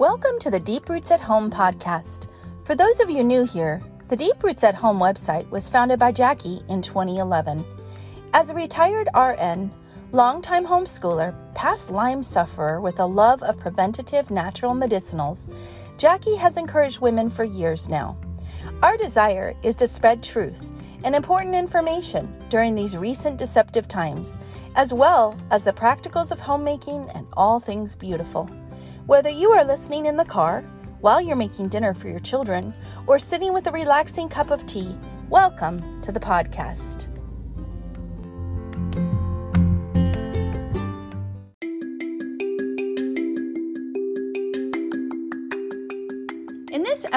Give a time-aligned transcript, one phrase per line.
[0.00, 2.28] Welcome to the Deep Roots at Home podcast.
[2.64, 6.10] For those of you new here, the Deep Roots at Home website was founded by
[6.10, 7.62] Jackie in 2011.
[8.32, 9.70] As a retired RN,
[10.12, 15.52] longtime homeschooler, past Lyme sufferer with a love of preventative natural medicinals,
[15.98, 18.16] Jackie has encouraged women for years now.
[18.82, 20.72] Our desire is to spread truth
[21.04, 24.38] and important information during these recent deceptive times,
[24.76, 28.48] as well as the practicals of homemaking and all things beautiful.
[29.06, 30.62] Whether you are listening in the car,
[31.00, 32.74] while you're making dinner for your children,
[33.06, 34.94] or sitting with a relaxing cup of tea,
[35.30, 37.09] welcome to the podcast.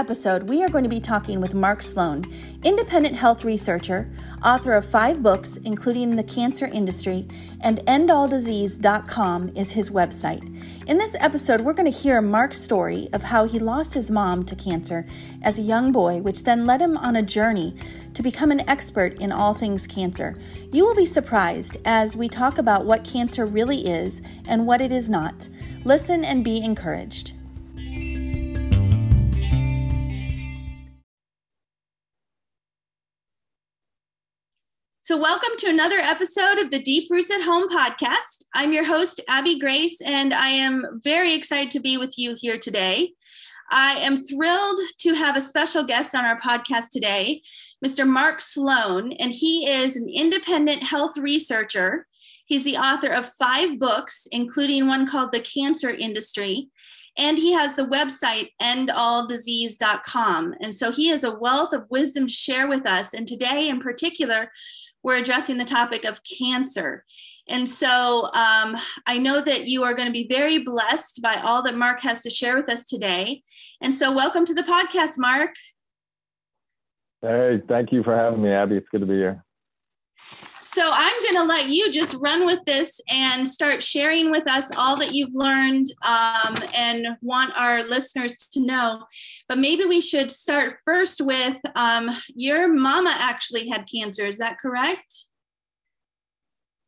[0.03, 2.25] Episode, we are going to be talking with Mark Sloan,
[2.61, 4.11] independent health researcher,
[4.43, 7.25] author of five books, including The Cancer Industry,
[7.61, 10.43] and EndAllDisease.com is his website.
[10.87, 14.43] In this episode, we're going to hear Mark's story of how he lost his mom
[14.43, 15.05] to cancer
[15.41, 17.73] as a young boy, which then led him on a journey
[18.13, 20.35] to become an expert in all things cancer.
[20.73, 24.91] You will be surprised as we talk about what cancer really is and what it
[24.91, 25.47] is not.
[25.85, 27.31] Listen and be encouraged.
[35.05, 38.45] So, welcome to another episode of the Deep Roots at Home podcast.
[38.55, 42.57] I'm your host, Abby Grace, and I am very excited to be with you here
[42.57, 43.11] today.
[43.69, 47.41] I am thrilled to have a special guest on our podcast today,
[47.85, 48.07] Mr.
[48.07, 52.07] Mark Sloan, and he is an independent health researcher.
[52.45, 56.69] He's the author of five books, including one called The Cancer Industry,
[57.17, 60.55] and he has the website endalldisease.com.
[60.61, 63.13] And so he has a wealth of wisdom to share with us.
[63.13, 64.49] And today, in particular,
[65.03, 67.03] we're addressing the topic of cancer.
[67.49, 71.61] And so um, I know that you are going to be very blessed by all
[71.63, 73.43] that Mark has to share with us today.
[73.81, 75.51] And so, welcome to the podcast, Mark.
[77.21, 78.77] Hey, thank you for having me, Abby.
[78.77, 79.43] It's good to be here.
[80.65, 84.75] So I'm going to let you just run with this and start sharing with us
[84.77, 89.03] all that you've learned um, and want our listeners to know.
[89.49, 94.23] But maybe we should start first with um, your mama actually had cancer.
[94.23, 95.25] Is that correct?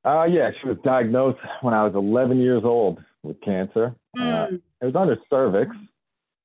[0.05, 3.95] Uh, yeah, she was diagnosed when I was 11 years old with cancer.
[4.17, 4.31] Mm.
[4.31, 4.55] Uh, hmm.
[4.81, 5.75] it was on her cervix.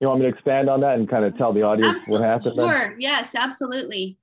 [0.01, 2.27] You want me to expand on that and kind of tell the audience absolutely.
[2.27, 2.55] what happened?
[2.57, 2.89] Sure.
[2.91, 2.97] Then?
[2.99, 4.19] Yes, absolutely.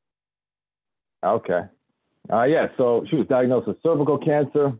[1.23, 1.61] Okay.
[2.31, 4.73] Uh, yeah, so she was diagnosed with cervical cancer,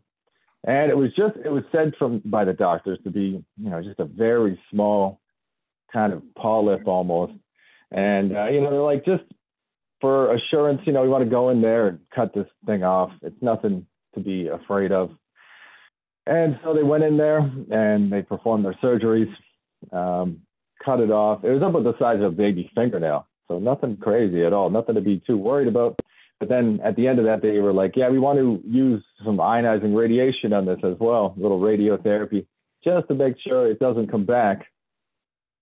[0.65, 3.81] and it was just it was said from by the doctors to be you know
[3.81, 5.21] just a very small
[5.93, 7.33] kind of polyp almost,
[7.91, 9.23] and uh, you know they're like just
[10.01, 13.11] for assurance, you know we want to go in there and cut this thing off.
[13.21, 13.85] It's nothing
[14.15, 15.11] to be afraid of.
[16.25, 19.33] And so they went in there and they performed their surgeries,
[19.93, 20.41] um,
[20.83, 21.45] cut it off.
[21.45, 24.95] It was about the size of a baby fingernail, so nothing crazy at all, nothing
[24.95, 25.97] to be too worried about.
[26.39, 29.03] But then at the end of that, they were like, yeah, we want to use
[29.25, 32.45] some ionizing radiation on this as well, a little radiotherapy,
[32.83, 34.65] just to make sure it doesn't come back.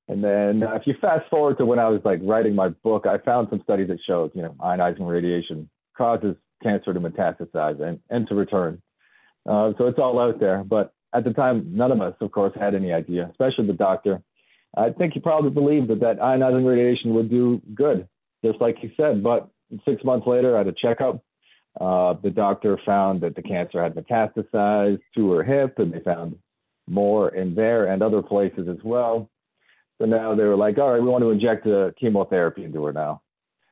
[0.08, 3.06] And then uh, if you fast forward to when I was like writing my book,
[3.08, 8.00] I found some studies that showed, you know, ionizing radiation causes cancer to metastasize and,
[8.09, 8.81] and to return.
[9.47, 10.64] Uh, so it's all out there.
[10.64, 14.22] But at the time, none of us, of course, had any idea, especially the doctor.
[14.78, 18.08] I think he probably believed that that ionizing radiation would do good,
[18.44, 19.24] just like he said.
[19.24, 19.50] But
[19.86, 21.24] six months later, at a checkup,
[21.80, 26.38] uh, the doctor found that the cancer had metastasized to her hip, and they found
[26.88, 29.30] more in there and other places as well.
[29.98, 32.94] So now they were like, all right, we want to inject a chemotherapy into her
[32.94, 33.22] now,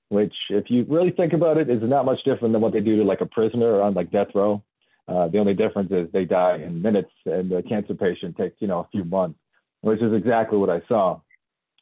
[0.10, 2.98] which, if you really think about it, is not much different than what they do
[2.98, 4.64] to like a prisoner on like death row.
[5.08, 8.68] Uh, the only difference is they die in minutes, and the cancer patient takes, you
[8.68, 9.38] know, a few months,
[9.82, 11.20] which is exactly what I saw.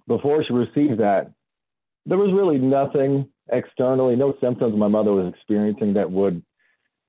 [0.07, 1.31] Before she received that,
[2.07, 6.41] there was really nothing externally, no symptoms my mother was experiencing that would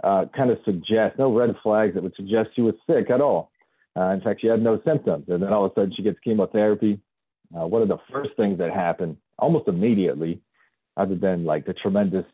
[0.03, 3.50] uh, kind of suggest, no red flags that would suggest she was sick at all.
[3.96, 5.25] Uh, in fact, she had no symptoms.
[5.29, 6.99] And then all of a sudden she gets chemotherapy.
[7.55, 10.40] Uh, one of the first things that happened almost immediately,
[10.96, 12.25] other than like the tremendous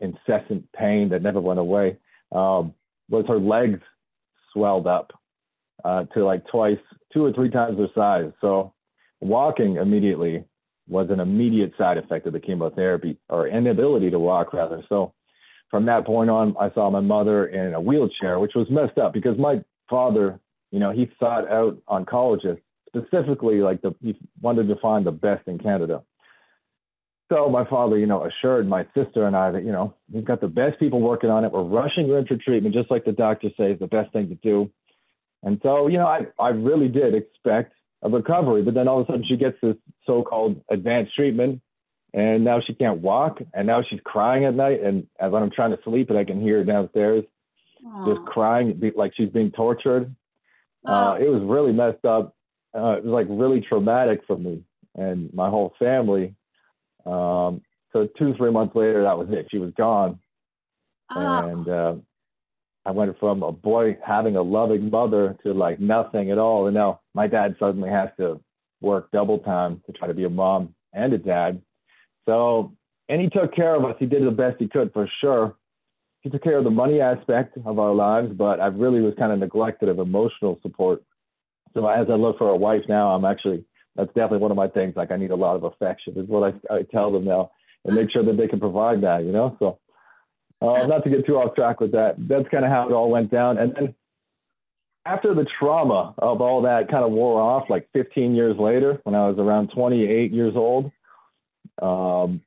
[0.00, 1.96] incessant pain that never went away,
[2.32, 2.74] um,
[3.08, 3.80] was her legs
[4.52, 5.12] swelled up
[5.84, 6.78] uh, to like twice,
[7.12, 8.32] two or three times their size.
[8.40, 8.72] So
[9.20, 10.44] walking immediately
[10.88, 14.82] was an immediate side effect of the chemotherapy or inability to walk rather.
[14.88, 15.12] So
[15.70, 19.12] from that point on, I saw my mother in a wheelchair, which was messed up
[19.12, 20.38] because my father,
[20.70, 25.46] you know, he sought out oncologists specifically like the, he wanted to find the best
[25.48, 26.02] in Canada.
[27.32, 30.42] So my father, you know, assured my sister and I that, you know, we've got
[30.42, 31.52] the best people working on it.
[31.52, 34.70] We're rushing her into treatment, just like the doctor says the best thing to do.
[35.42, 38.62] And so, you know, I, I really did expect of recovery.
[38.62, 39.76] But then all of a sudden she gets this
[40.06, 41.60] so-called advanced treatment,
[42.12, 44.82] and now she can't walk, and now she's crying at night.
[44.82, 47.24] And when I'm trying to sleep, and I can hear her downstairs,
[47.84, 48.14] Aww.
[48.14, 50.14] just crying like she's being tortured.
[50.84, 52.34] Uh, it was really messed up.
[52.74, 54.64] Uh, it was like really traumatic for me
[54.94, 56.34] and my whole family.
[57.06, 57.62] Um,
[57.92, 59.46] so two, three months later, that was it.
[59.50, 60.18] She was gone,
[61.10, 61.48] oh.
[61.48, 61.94] and uh,
[62.84, 66.66] I went from a boy having a loving mother to like nothing at all.
[66.66, 68.40] And now my dad suddenly has to
[68.80, 71.62] work double time to try to be a mom and a dad.
[72.26, 72.72] So,
[73.08, 73.94] and he took care of us.
[73.98, 75.56] He did the best he could for sure.
[76.22, 79.32] He took care of the money aspect of our lives, but I really was kind
[79.32, 81.02] of neglected of emotional support.
[81.74, 83.64] So as I look for a wife now, I'm actually
[83.96, 84.94] that's definitely one of my things.
[84.96, 87.50] Like I need a lot of affection is what I, I tell them now,
[87.84, 89.24] and make sure that they can provide that.
[89.24, 89.78] You know, so
[90.62, 92.14] uh, not to get too off track with that.
[92.18, 93.58] That's kind of how it all went down.
[93.58, 93.94] And then
[95.04, 99.14] after the trauma of all that kind of wore off, like 15 years later, when
[99.14, 100.92] I was around 28 years old,
[101.80, 102.40] um,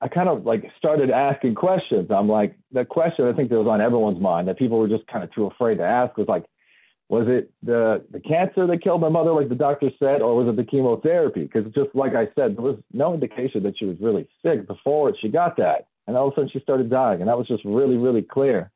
[0.00, 2.10] I kind of like started asking questions.
[2.10, 5.06] I'm like, the question I think that was on everyone's mind that people were just
[5.08, 6.44] kind of too afraid to ask was like,
[7.08, 10.46] was it the the cancer that killed my mother, like the doctor said, or was
[10.46, 11.42] it the chemotherapy?
[11.42, 15.12] Because just like I said, there was no indication that she was really sick before
[15.20, 17.64] she got that, and all of a sudden she started dying, and that was just
[17.64, 18.72] really, really clear.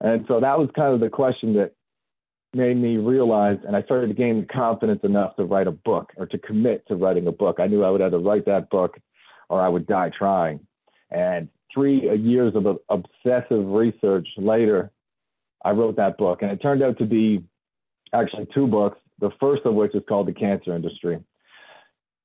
[0.00, 1.72] And so that was kind of the question that
[2.54, 6.24] made me realize, and I started to gain confidence enough to write a book or
[6.24, 7.60] to commit to writing a book.
[7.60, 8.96] I knew I would either write that book
[9.50, 10.60] or I would die trying.
[11.10, 14.90] And three years of obsessive research later,
[15.64, 17.44] I wrote that book, and it turned out to be
[18.14, 21.22] actually two books, the first of which is called The Cancer Industry.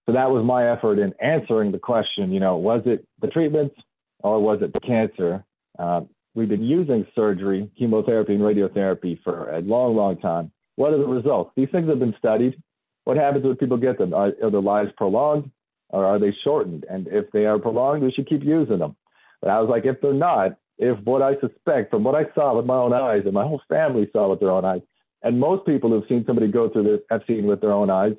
[0.06, 3.76] So that was my effort in answering the question, you know, was it the treatments
[4.20, 5.44] or was it cancer?
[5.78, 6.02] Uh,
[6.36, 10.52] we've been using surgery, chemotherapy, and radiotherapy for a long, long time.
[10.76, 11.52] What are the results?
[11.56, 12.62] These things have been studied.
[13.04, 14.14] What happens when people get them?
[14.14, 15.50] Are, are their lives prolonged
[15.90, 16.86] or are they shortened?
[16.90, 18.96] And if they are prolonged, we should keep using them.
[19.42, 22.56] But I was like, if they're not, if what I suspect from what I saw
[22.56, 24.82] with my own eyes and my whole family saw with their own eyes,
[25.22, 28.14] and most people who've seen somebody go through this have seen with their own eyes,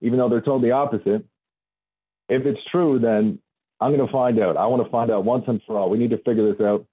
[0.00, 1.24] even though they're told the opposite.
[2.28, 3.40] If it's true, then
[3.80, 4.56] I'm going to find out.
[4.56, 5.90] I want to find out once and for all.
[5.90, 6.86] We need to figure this out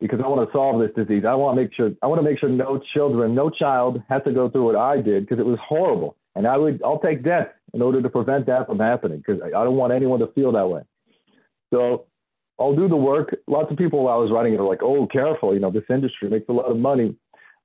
[0.00, 1.24] because I want to solve this disease.
[1.26, 4.22] I want to make sure I want to make sure no children, no child has
[4.24, 6.16] to go through what I did because it was horrible.
[6.34, 9.64] And I would I'll take death in order to prevent that from happening because I
[9.64, 10.82] don't want anyone to feel that way.
[11.72, 12.06] So
[12.58, 13.36] I'll do the work.
[13.46, 15.84] Lots of people while I was writing it are like, oh, careful, you know, this
[15.88, 17.14] industry makes a lot of money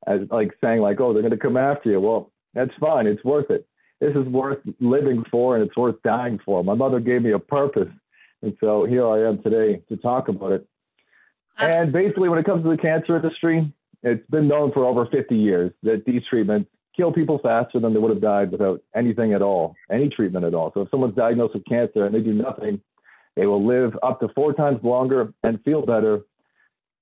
[0.07, 1.99] as like saying like, oh, they're going to come after you.
[1.99, 3.07] Well, that's fine.
[3.07, 3.67] It's worth it.
[3.99, 6.63] This is worth living for and it's worth dying for.
[6.63, 7.87] My mother gave me a purpose.
[8.43, 10.67] And so here I am today to talk about it.
[11.57, 11.81] Absolutely.
[11.81, 13.73] And basically, when it comes to the cancer industry,
[14.03, 17.99] it's been known for over 50 years that these treatments kill people faster than they
[17.99, 20.71] would have died without anything at all, any treatment at all.
[20.73, 22.81] So if someone's diagnosed with cancer and they do nothing,
[23.35, 26.21] they will live up to four times longer and feel better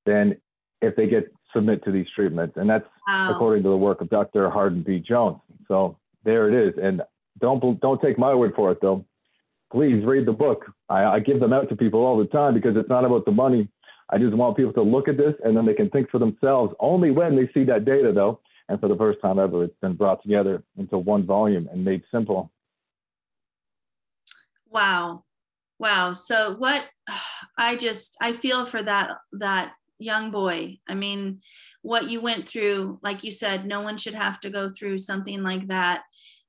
[0.05, 0.38] than
[0.81, 2.55] if they get submit to these treatments.
[2.55, 3.31] And that's wow.
[3.31, 4.49] according to the work of Dr.
[4.49, 4.99] Hardin B.
[4.99, 5.39] Jones.
[5.67, 6.79] So there it is.
[6.81, 7.01] And
[7.39, 9.05] don't don't take my word for it though.
[9.71, 10.65] Please read the book.
[10.91, 13.31] I, I give them out to people all the time because it's not about the
[13.31, 13.69] money.
[14.09, 16.73] I just want people to look at this and then they can think for themselves
[16.79, 18.41] only when they see that data though.
[18.67, 22.03] And for the first time ever, it's been brought together into one volume and made
[22.12, 22.51] simple.
[24.69, 25.24] Wow.
[25.79, 26.13] Wow.
[26.13, 26.86] So what
[27.57, 30.79] I just I feel for that that young boy.
[30.88, 31.39] I mean,
[31.83, 35.43] what you went through, like you said, no one should have to go through something
[35.43, 36.03] like that,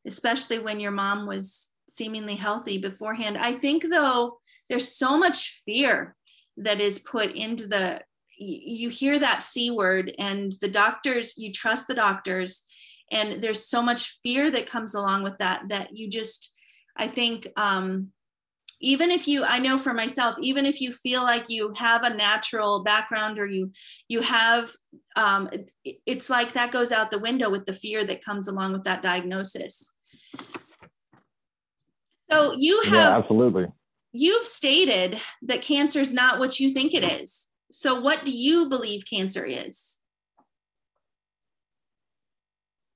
[0.06, 3.38] especially when your mom was seemingly healthy beforehand.
[3.38, 6.16] I think, though, there's so much fear
[6.56, 8.00] that is put into the
[8.38, 12.64] you hear that c word and the doctors you trust the doctors
[13.11, 16.52] and there's so much fear that comes along with that that you just
[16.96, 18.08] i think um
[18.80, 22.14] even if you i know for myself even if you feel like you have a
[22.14, 23.70] natural background or you
[24.08, 24.70] you have
[25.16, 25.49] um,
[25.84, 29.02] it's like that goes out the window with the fear that comes along with that
[29.02, 29.94] diagnosis
[32.32, 33.66] so you have yeah, absolutely
[34.12, 38.68] you've stated that cancer is not what you think it is so what do you
[38.68, 39.98] believe cancer is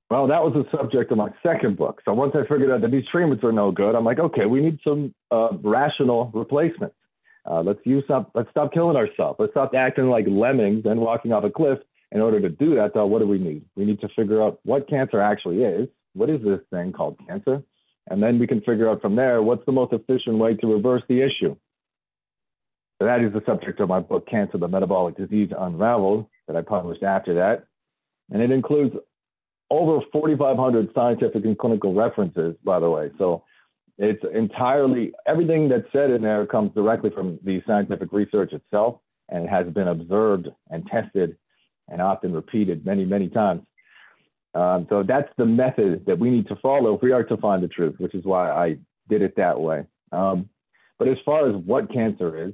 [0.09, 2.01] well, that was the subject of my second book.
[2.05, 4.61] So once I figured out that these treatments are no good, I'm like, okay, we
[4.61, 6.95] need some uh, rational replacements.
[7.45, 8.31] Uh, let's use up.
[8.33, 9.37] Let's stop killing ourselves.
[9.37, 11.79] Let's stop acting like lemmings and walking off a cliff.
[12.13, 13.65] In order to do that, though, what do we need?
[13.75, 15.89] We need to figure out what cancer actually is.
[16.13, 17.61] What is this thing called cancer?
[18.09, 21.03] And then we can figure out from there what's the most efficient way to reverse
[21.09, 21.55] the issue.
[22.99, 27.03] That is the subject of my book, Cancer: The Metabolic Disease Unraveled, that I published
[27.03, 27.65] after that,
[28.31, 28.95] and it includes
[29.69, 33.11] over 4,500 scientific and clinical references, by the way.
[33.17, 33.43] So
[33.97, 38.99] it's entirely everything that's said in there comes directly from the scientific research itself,
[39.29, 41.37] and has been observed and tested
[41.89, 43.61] and often repeated many, many times.
[44.57, 47.61] Um, so that's the method that we need to follow if we are to find
[47.61, 49.83] the truth, which is why I did it that way.
[50.11, 50.49] Um,
[50.97, 52.53] but as far as what cancer is,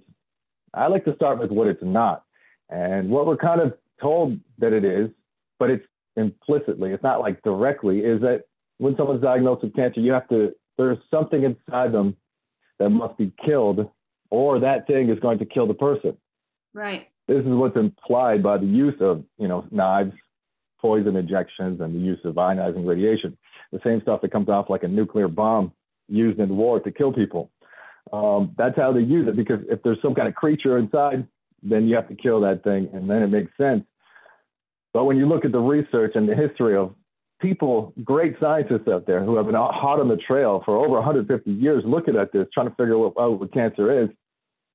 [0.74, 2.26] I like to start with what it's not.
[2.70, 5.12] And what we're kind of told that it is,
[5.60, 5.86] but it's
[6.18, 8.44] implicitly, it's not like directly, is that
[8.80, 12.18] when someone's diagnosed with cancer, you have to, there's something inside them
[12.80, 13.90] that must be killed,
[14.30, 16.18] or that thing is going to kill the person.
[16.74, 17.08] Right.
[17.30, 20.14] This is what's implied by the use of, you know, knives,
[20.84, 23.38] poison injections, and the use of ionizing radiation.
[23.72, 25.72] The same stuff that comes off like a nuclear bomb
[26.10, 27.50] used in war to kill people.
[28.12, 31.26] Um, that's how they use it because if there's some kind of creature inside,
[31.64, 33.86] then you have to kill that thing, and then it makes sense.
[34.94, 36.94] But when you look at the research and the history of
[37.42, 41.50] people, great scientists out there who have been hot on the trail for over 150
[41.50, 44.10] years looking at this, trying to figure out what, what cancer is,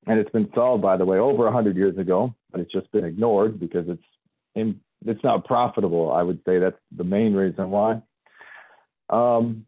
[0.06, 3.04] and it's been solved, by the way, over 100 years ago, but it's just been
[3.04, 4.02] ignored because it's
[4.54, 6.12] in, it's not profitable.
[6.12, 8.02] I would say that's the main reason why.
[9.10, 9.64] Um,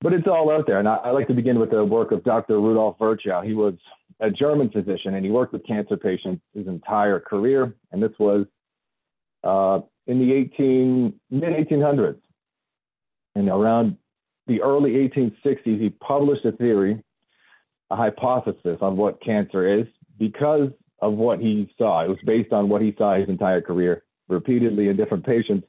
[0.00, 0.78] but it's all out there.
[0.78, 2.58] And I, I, like to begin with the work of Dr.
[2.58, 3.42] Rudolf Virchow.
[3.42, 3.74] He was
[4.18, 7.74] a German physician and he worked with cancer patients his entire career.
[7.92, 8.46] And this was
[9.44, 12.18] uh, in the 18, mid 1800s.
[13.34, 13.96] And around
[14.46, 17.02] the early 1860s, he published a theory,
[17.90, 19.86] a hypothesis on what cancer is
[20.18, 20.70] because
[21.00, 22.04] of what he saw.
[22.04, 25.66] It was based on what he saw his entire career, repeatedly in different patients.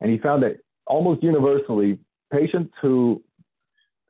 [0.00, 1.98] And he found that almost universally,
[2.32, 3.22] patients who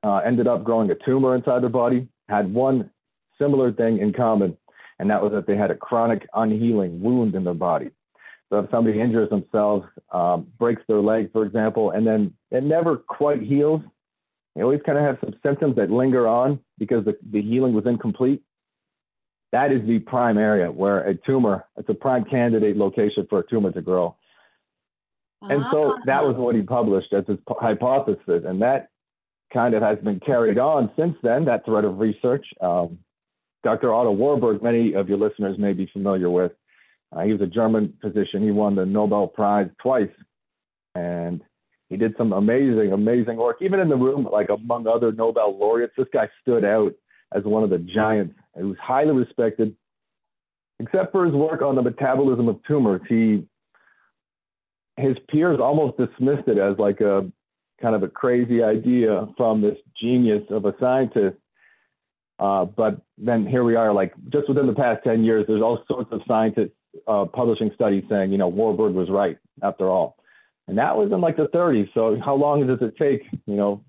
[0.03, 2.91] uh, ended up growing a tumor inside their body had one
[3.41, 4.57] similar thing in common,
[4.99, 7.91] and that was that they had a chronic unhealing wound in their body.
[8.51, 12.99] So if somebody injures themselves, um, breaks their leg, for example, and then it never
[12.99, 13.81] quite heals,
[14.55, 17.87] they always kind of have some symptoms that linger on because the, the healing was
[17.87, 18.43] incomplete.
[19.53, 23.47] That is the prime area where a tumor, it's a prime candidate location for a
[23.47, 24.17] tumor to grow.
[25.43, 28.45] And so that was what he published as his hypothesis.
[28.47, 28.89] And that
[29.53, 32.47] kind of has been carried on since then, that thread of research.
[32.61, 32.99] Um,
[33.65, 33.93] Dr.
[33.93, 36.53] Otto Warburg, many of your listeners may be familiar with.
[37.15, 38.43] Uh, he was a German physician.
[38.43, 40.11] He won the Nobel Prize twice.
[40.95, 41.43] And
[41.89, 43.59] he did some amazing, amazing work.
[43.61, 46.93] Even in the room, like among other Nobel laureates, this guy stood out
[47.35, 48.35] as one of the giants.
[48.57, 49.77] He was highly respected.
[50.81, 53.47] Except for his work on the metabolism of tumors, he
[54.97, 57.31] his peers almost dismissed it as like a
[57.81, 61.37] kind of a crazy idea from this genius of a scientist.
[62.39, 65.83] Uh, but then here we are, like just within the past 10 years, there's all
[65.89, 66.73] sorts of scientists
[67.07, 70.17] uh, publishing studies saying, you know, Warburg was right after all.
[70.69, 71.89] And that was in like the 30s.
[71.95, 73.85] So how long does it take, you know,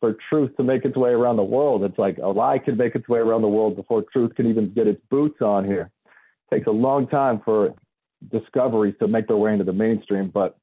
[0.00, 1.84] for truth to make its way around the world?
[1.84, 4.72] It's like a lie could make its way around the world before truth can even
[4.72, 5.90] get its boots on here.
[6.50, 7.74] It takes a long time for
[8.32, 10.58] discoveries to make their way into the mainstream, but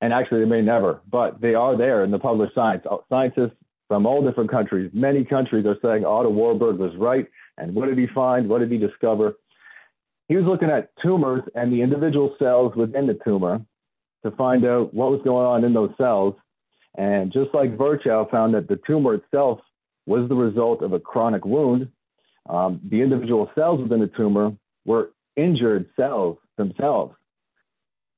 [0.00, 2.84] and actually they may never, but they are there in the published science.
[2.90, 3.56] Uh, scientists
[3.88, 7.26] from all different countries, many countries are saying Otto Warburg was right.
[7.58, 8.48] And what did he find?
[8.48, 9.36] What did he discover?
[10.28, 13.62] He was looking at tumors and the individual cells within the tumor
[14.24, 16.34] to find out what was going on in those cells.
[16.96, 19.60] And just like Virchow found that the tumor itself
[20.06, 21.88] was the result of a chronic wound,
[22.48, 24.52] um, the individual cells within the tumor
[24.84, 27.14] were injured cells themselves.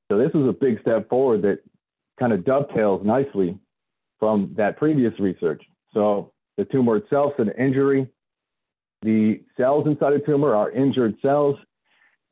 [0.09, 1.59] So this was a big step forward that
[2.19, 3.57] kind of dovetails nicely
[4.19, 5.63] from that previous research.
[5.93, 8.07] So the tumor itself is an injury.
[9.01, 11.57] The cells inside a tumor are injured cells,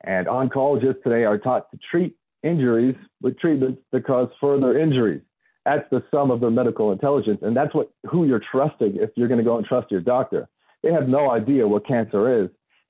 [0.03, 5.21] and oncologists today are taught to treat injuries with treatments that cause further injuries.
[5.67, 9.27] That's the sum of their medical intelligence, and that's what who you're trusting if you're
[9.27, 10.47] going to go and trust your doctor.
[10.81, 12.49] They have no idea what cancer is,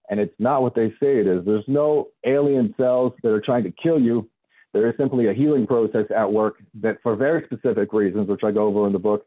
[0.10, 1.44] and it's not what they say it is.
[1.44, 4.30] There's no alien cells that are trying to kill you
[4.74, 8.52] there is simply a healing process at work that, for very specific reasons, which I
[8.52, 9.26] go over in the book,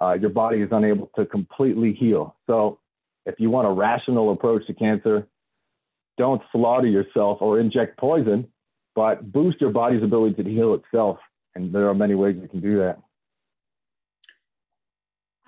[0.00, 2.34] uh, your body is unable to completely heal.
[2.48, 2.80] So,
[3.26, 5.28] if you want a rational approach to cancer,
[6.16, 8.48] don't slaughter yourself or inject poison,
[8.94, 11.18] but boost your body's ability to heal itself.
[11.58, 13.00] And there are many ways you can do that.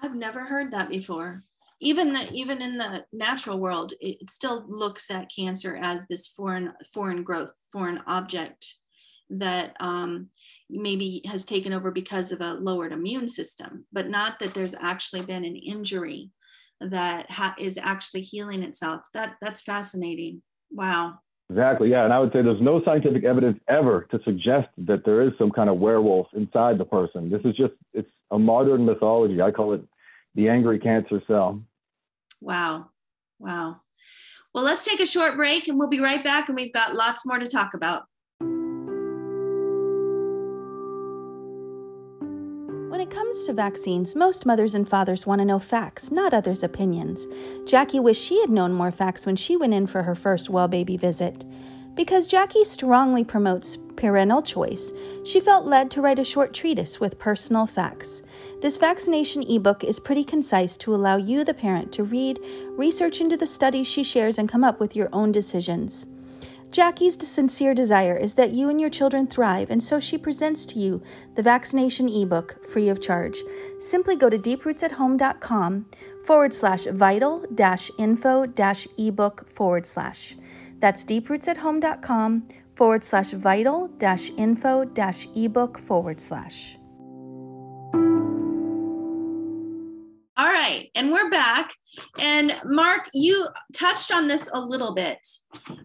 [0.02, 1.44] I've never heard that before.
[1.80, 6.72] Even the, even in the natural world, it still looks at cancer as this foreign
[6.92, 8.74] foreign growth, foreign object
[9.30, 10.30] that um,
[10.68, 15.22] maybe has taken over because of a lowered immune system, but not that there's actually
[15.22, 16.30] been an injury
[16.80, 19.06] that ha- is actually healing itself.
[19.14, 20.42] That that's fascinating.
[20.72, 21.20] Wow.
[21.50, 21.90] Exactly.
[21.90, 25.32] Yeah, and I would say there's no scientific evidence ever to suggest that there is
[25.36, 27.28] some kind of werewolf inside the person.
[27.28, 29.42] This is just it's a modern mythology.
[29.42, 29.82] I call it
[30.36, 31.60] the angry cancer cell.
[32.40, 32.90] Wow.
[33.40, 33.80] Wow.
[34.54, 37.26] Well, let's take a short break and we'll be right back and we've got lots
[37.26, 38.04] more to talk about.
[43.40, 47.26] Comes to vaccines, most mothers and fathers want to know facts, not others' opinions.
[47.64, 50.68] Jackie wished she had known more facts when she went in for her first well
[50.68, 51.46] baby visit.
[51.94, 54.92] Because Jackie strongly promotes parental choice,
[55.24, 58.22] she felt led to write a short treatise with personal facts.
[58.60, 62.40] This vaccination ebook is pretty concise to allow you, the parent, to read,
[62.76, 66.06] research into the studies she shares, and come up with your own decisions.
[66.70, 70.78] Jackie's sincere desire is that you and your children thrive, and so she presents to
[70.78, 71.02] you
[71.34, 73.42] the vaccination ebook free of charge.
[73.80, 75.86] Simply go to deeprootsathome.com
[76.24, 80.36] forward slash vital dash info dash ebook forward slash.
[80.78, 86.76] That's deeprootsathome.com forward slash vital dash info dash ebook forward slash.
[90.36, 91.79] All right, and we're back.
[92.20, 95.26] And Mark, you touched on this a little bit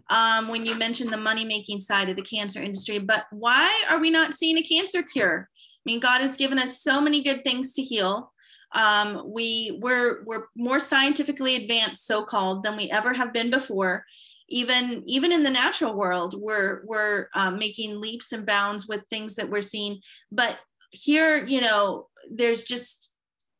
[0.09, 3.99] um, when you mentioned the money making side of the cancer industry, but why are
[3.99, 5.49] we not seeing a cancer cure?
[5.53, 8.31] I mean, God has given us so many good things to heal.
[8.73, 14.05] Um, we we're we're more scientifically advanced, so called, than we ever have been before.
[14.49, 19.35] Even even in the natural world, we're we're um, making leaps and bounds with things
[19.35, 20.01] that we're seeing.
[20.31, 20.57] But
[20.91, 23.14] here, you know, there's just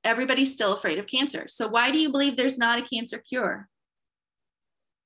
[0.06, 1.46] everybody's still afraid of cancer.
[1.48, 3.68] So why do you believe there's not a cancer cure?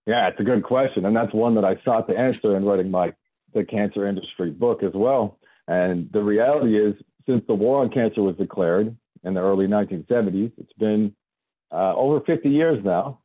[0.05, 2.91] Yeah, it's a good question, and that's one that I sought to answer in writing
[2.91, 3.13] my
[3.53, 5.39] the cancer industry book as well.
[5.67, 6.95] And the reality is,
[7.27, 11.15] since the war on cancer was declared in the early 1970s, it's been
[11.71, 13.21] uh, over 50 years now,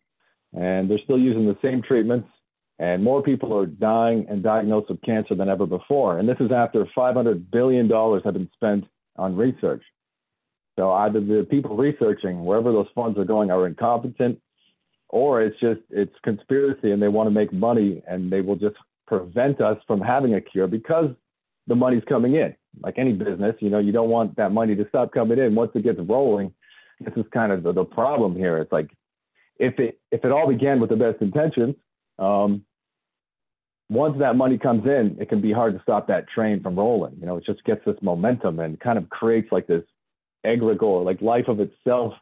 [0.52, 2.28] and they're still using the same treatments,
[2.78, 6.18] and more people are dying and diagnosed with cancer than ever before.
[6.18, 8.84] And this is after 500 billion dollars have been spent
[9.16, 9.82] on research.
[10.76, 14.40] So either the people researching wherever those funds are going are incompetent,
[15.08, 18.76] or it's just it's conspiracy and they want to make money and they will just
[19.06, 21.10] prevent us from having a cure because
[21.66, 22.54] the money's coming in.
[22.82, 25.54] Like any business, you know, you don't want that money to stop coming in.
[25.54, 26.52] Once it gets rolling,
[27.00, 28.58] this is kind of the, the problem here.
[28.58, 28.90] It's like
[29.58, 31.76] if it if it all began with the best intentions,
[32.18, 32.64] um,
[33.88, 37.16] once that money comes in, it can be hard to stop that train from rolling.
[37.20, 39.84] You know, it just gets this momentum and kind of creates like this
[40.44, 42.14] egregore, like life of itself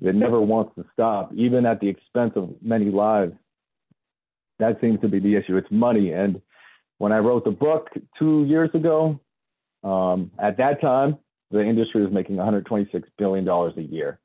[0.00, 3.32] that never wants to stop, even at the expense of many lives.
[4.58, 5.56] That seems to be the issue.
[5.56, 6.12] It's money.
[6.12, 6.40] And
[6.98, 7.88] when I wrote the book
[8.18, 9.20] two years ago,
[9.84, 11.18] um, at that time,
[11.50, 14.18] the industry was making $126 billion a year.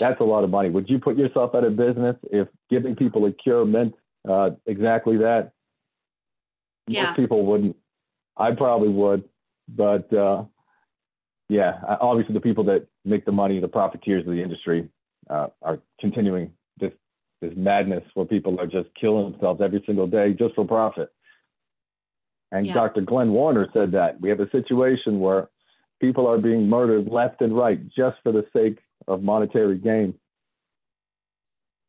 [0.00, 0.70] That's a lot of money.
[0.70, 3.94] Would you put yourself out of business if giving people a cure meant
[4.28, 5.52] uh, exactly that?
[6.86, 7.04] Yeah.
[7.04, 7.76] Most people wouldn't.
[8.36, 9.24] I probably would.
[9.68, 10.44] But uh,
[11.48, 14.88] yeah, uh, obviously the people that make the money, the profiteers of the industry,
[15.30, 16.92] uh, are continuing this
[17.40, 21.12] this madness where people are just killing themselves every single day just for profit.
[22.50, 22.74] And Yeah.
[22.74, 23.02] Dr.
[23.02, 25.48] Glenn Warner said that we have a situation where
[26.00, 30.18] people are being murdered left and right just for the sake of monetary gain.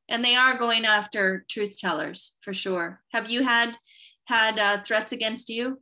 [0.07, 3.01] And they are going after truth tellers for sure.
[3.11, 3.77] Have you had
[4.25, 5.81] had uh, threats against you?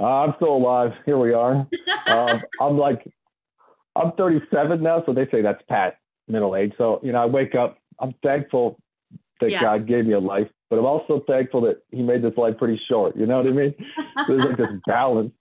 [0.00, 0.92] Uh, I'm still alive.
[1.06, 1.66] Here we are.
[2.08, 3.10] um, I'm like,
[3.96, 6.72] I'm 37 now, so they say that's past middle age.
[6.78, 7.78] So you know, I wake up.
[8.00, 8.80] I'm thankful
[9.40, 9.60] that Yeah.
[9.60, 12.80] God gave me a life, but I'm also thankful that He made this life pretty
[12.88, 13.16] short.
[13.16, 13.74] You know what I mean?
[14.28, 15.34] There's like this balance.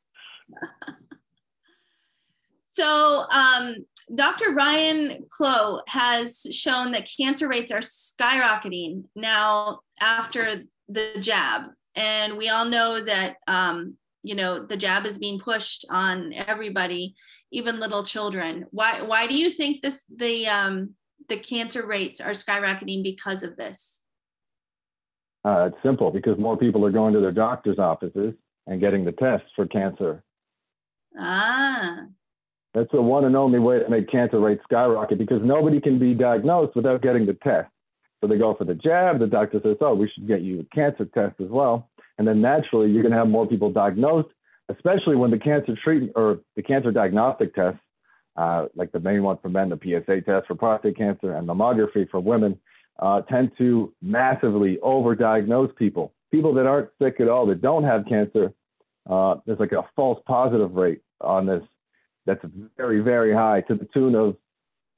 [2.70, 3.86] So, um,
[4.16, 4.54] Dr.
[4.54, 11.68] Ryan Cole has shown that cancer rates are skyrocketing now after the jab.
[11.96, 17.16] And we all know that, um, you know, the jab is being pushed on everybody,
[17.52, 18.66] even little children.
[18.72, 20.92] Why, why do you think this, the, um,
[21.30, 24.04] the cancer rates are skyrocketing because of this?
[25.46, 28.34] Uh, it's simple because more people are going to their doctor's offices
[28.66, 30.24] and getting the tests for cancer.
[31.20, 32.06] Ah,
[32.74, 36.14] That's the one and only way to make cancer rates skyrocket because nobody can be
[36.14, 37.70] diagnosed without getting the test.
[38.22, 39.20] So they go for the jab.
[39.20, 42.42] The doctor says, "Oh, we should get you a cancer test as well." And then
[42.42, 44.30] naturally, you're going to have more people diagnosed,
[44.70, 47.80] especially when the cancer treatment or the cancer diagnostic tests,
[48.36, 52.10] uh, like the main one for men, the PSA test for prostate cancer, and mammography
[52.10, 52.60] for women,
[53.00, 56.14] uh, tend to massively overdiagnose people.
[56.32, 58.54] People that aren't sick at all, that don't have cancer,
[59.10, 61.64] uh, there's like a false positive rate on this
[62.26, 62.44] that's
[62.78, 64.38] very, very high to the tune of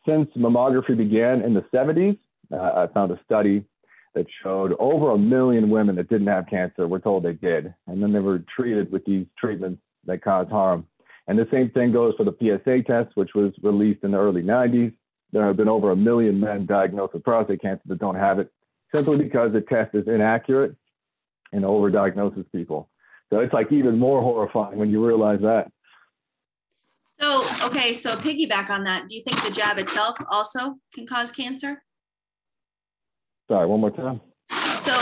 [0.08, 2.18] since mammography began in the 70s.
[2.52, 3.66] Uh, I found a study
[4.16, 7.74] that showed over a million women that didn't have cancer were told they did.
[7.88, 10.88] And then they were treated with these treatments that cause harm.
[11.28, 14.42] And the same thing goes for the PSA test, which was released in the early
[14.42, 14.94] 90s.
[15.32, 18.52] There have been over a million men diagnosed with prostate cancer that don't have it
[18.94, 20.76] simply because the test is inaccurate
[21.52, 22.90] and overdiagnoses people.
[23.30, 25.72] So it's like even more horrifying when you realize that.
[27.20, 31.32] So, okay, so piggyback on that, do you think the jab itself also can cause
[31.32, 31.82] cancer?
[33.50, 34.22] Sorry, one more time.
[34.78, 34.94] So,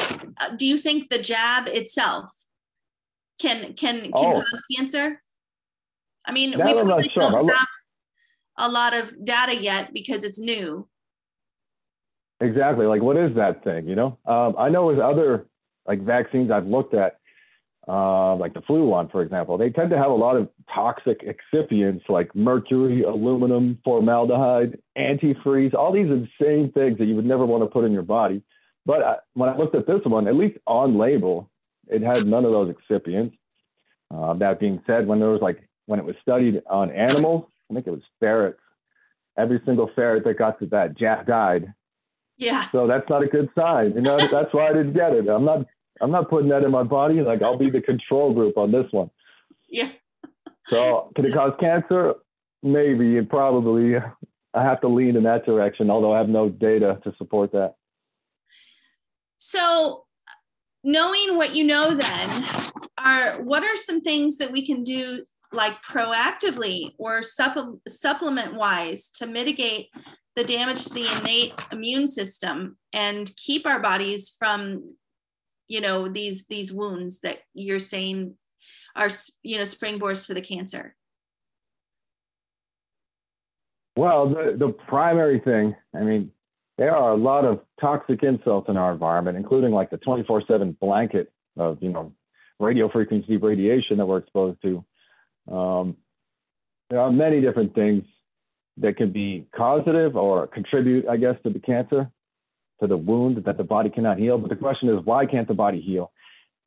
[0.41, 2.31] uh, do you think the jab itself
[3.39, 4.41] can can can Oh.
[4.41, 5.21] cause cancer?
[6.25, 7.29] I mean, That we probably sure.
[7.31, 7.67] Don't have
[8.57, 10.87] a lot of data yet because it's new.
[12.39, 12.85] Exactly.
[12.85, 13.87] Like, what is that thing?
[13.87, 15.47] You know, um, I know with other
[15.87, 17.17] like vaccines I've looked at,
[17.87, 21.21] uh, like the flu one, for example, they tend to have a lot of toxic
[21.21, 27.61] excipients like mercury, aluminum, formaldehyde, antifreeze, all these insane things that you would never want
[27.61, 28.41] to put in your body.
[28.85, 31.49] But I, when I looked at this one, at least on label,
[31.87, 33.37] it had none of those excipients.
[34.13, 37.73] Uh, that being said, when there was like when it was studied on animals, I
[37.73, 38.59] think it was ferrets.
[39.37, 41.73] Every single ferret that got to that jab died.
[42.37, 42.69] Yeah.
[42.71, 43.93] So that's not a good sign.
[43.95, 45.27] You know, that's why I didn't get it.
[45.27, 45.65] I'm not
[46.03, 47.21] I'm not putting that in my body.
[47.21, 49.09] Like I'll be the control group on this one.
[49.69, 49.89] Yeah.
[50.69, 52.13] So can it cause cancer?
[52.61, 53.97] Maybe and probably.
[54.53, 57.75] I have to lean in that direction, although I have no data to support that.
[59.37, 60.05] So,
[60.83, 62.45] knowing what you know, then,
[62.97, 69.09] are what are some things that we can do, like proactively or supple- supplement wise,
[69.15, 69.89] to mitigate
[70.35, 74.95] the damage to the innate immune system and keep our bodies from,
[75.67, 78.35] you know, these these wounds that you're saying
[78.95, 79.09] are,
[79.41, 80.95] you know, springboards to the cancer.
[83.95, 86.31] Well, the, the primary thing, I mean,
[86.77, 90.77] there are a lot of toxic insults in our environment, including like the 24 7
[90.81, 92.13] blanket of, you know,
[92.59, 94.83] radio frequency radiation that we're exposed to.
[95.51, 95.97] Um,
[96.89, 98.03] there are many different things
[98.77, 102.09] that can be causative or contribute, I guess, to the cancer,
[102.83, 104.37] to the wound that the body cannot heal.
[104.37, 106.11] But the question is, why can't the body heal?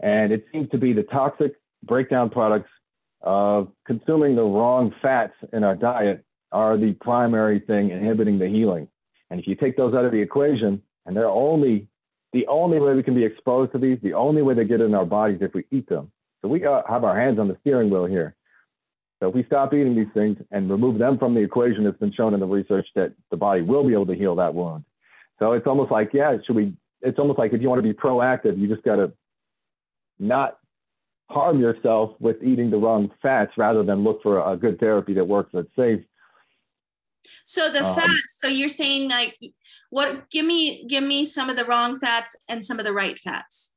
[0.00, 2.70] And it seems to be the toxic breakdown products
[3.22, 8.88] of consuming the wrong fats in our diet are the primary thing inhibiting the healing.
[9.30, 11.88] And if you take those out of the equation, and they're only
[12.32, 14.94] the only way we can be exposed to these, the only way they get in
[14.94, 16.10] our bodies if we eat them.
[16.42, 18.34] So we got, have our hands on the steering wheel here.
[19.20, 22.12] So if we stop eating these things and remove them from the equation, it's been
[22.12, 24.84] shown in the research that the body will be able to heal that wound.
[25.38, 26.74] So it's almost like, yeah, should we?
[27.02, 29.12] It's almost like if you want to be proactive, you just got to
[30.18, 30.58] not
[31.28, 35.24] harm yourself with eating the wrong fats rather than look for a good therapy that
[35.24, 36.00] works that's safe.
[37.44, 38.38] So the Um, fats.
[38.40, 39.36] So you're saying like,
[39.90, 40.30] what?
[40.30, 43.74] Give me give me some of the wrong fats and some of the right fats.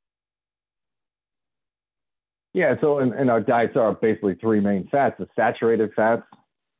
[2.53, 6.23] Yeah, so in, in our diets are basically three main fats: the saturated fats,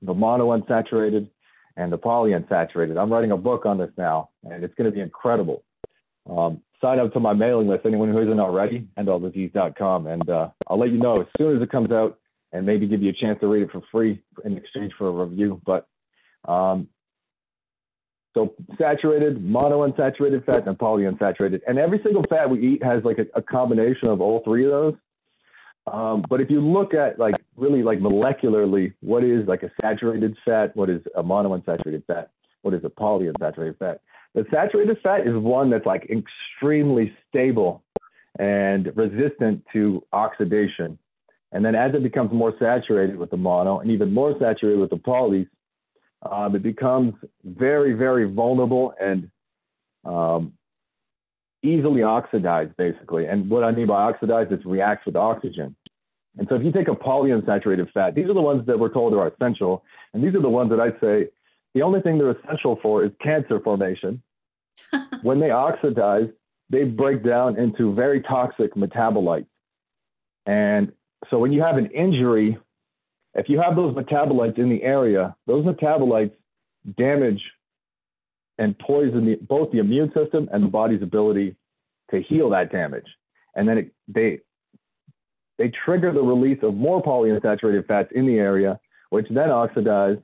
[0.01, 1.29] the monounsaturated,
[1.77, 2.97] and the polyunsaturated.
[3.01, 5.63] I'm writing a book on this now, and it's going to be incredible.
[6.29, 10.79] Um, sign up to my mailing list, anyone who isn't already, endalldisease.com, and uh, I'll
[10.79, 12.19] let you know as soon as it comes out,
[12.51, 15.25] and maybe give you a chance to read it for free in exchange for a
[15.25, 15.61] review.
[15.65, 15.87] But
[16.45, 16.87] um,
[18.33, 23.25] so saturated, monounsaturated fats, and polyunsaturated, and every single fat we eat has like a,
[23.35, 24.95] a combination of all three of those.
[25.91, 30.35] Um, but if you look at like really like molecularly, what is like a saturated
[30.45, 30.75] fat?
[30.75, 32.31] What is a monounsaturated fat?
[32.61, 34.01] What is a polyunsaturated fat?
[34.35, 37.83] The saturated fat is one that's like extremely stable
[38.37, 40.99] and resistant to oxidation.
[41.51, 44.91] And then as it becomes more saturated with the mono and even more saturated with
[44.91, 45.47] the polys,
[46.29, 49.31] um, it becomes very, very vulnerable and
[50.05, 50.53] um,
[51.63, 53.25] easily oxidized, basically.
[53.25, 55.75] And what I mean by oxidized is reacts with oxygen.
[56.37, 59.13] And so if you take a polyunsaturated fat, these are the ones that we're told
[59.13, 59.83] are essential.
[60.13, 61.29] And these are the ones that I'd say
[61.73, 64.21] the only thing they're essential for is cancer formation.
[65.21, 66.29] when they oxidize,
[66.69, 69.47] they break down into very toxic metabolites.
[70.45, 70.91] And
[71.29, 72.57] so when you have an injury,
[73.33, 76.33] if you have those metabolites in the area, those metabolites
[76.97, 77.41] damage
[78.59, 81.55] and poison the, both the immune system and the body's ability
[82.11, 83.07] to heal that damage.
[83.55, 84.39] And then it, they
[85.57, 90.17] they trigger the release of more polyunsaturated fats in the area, which then oxidize,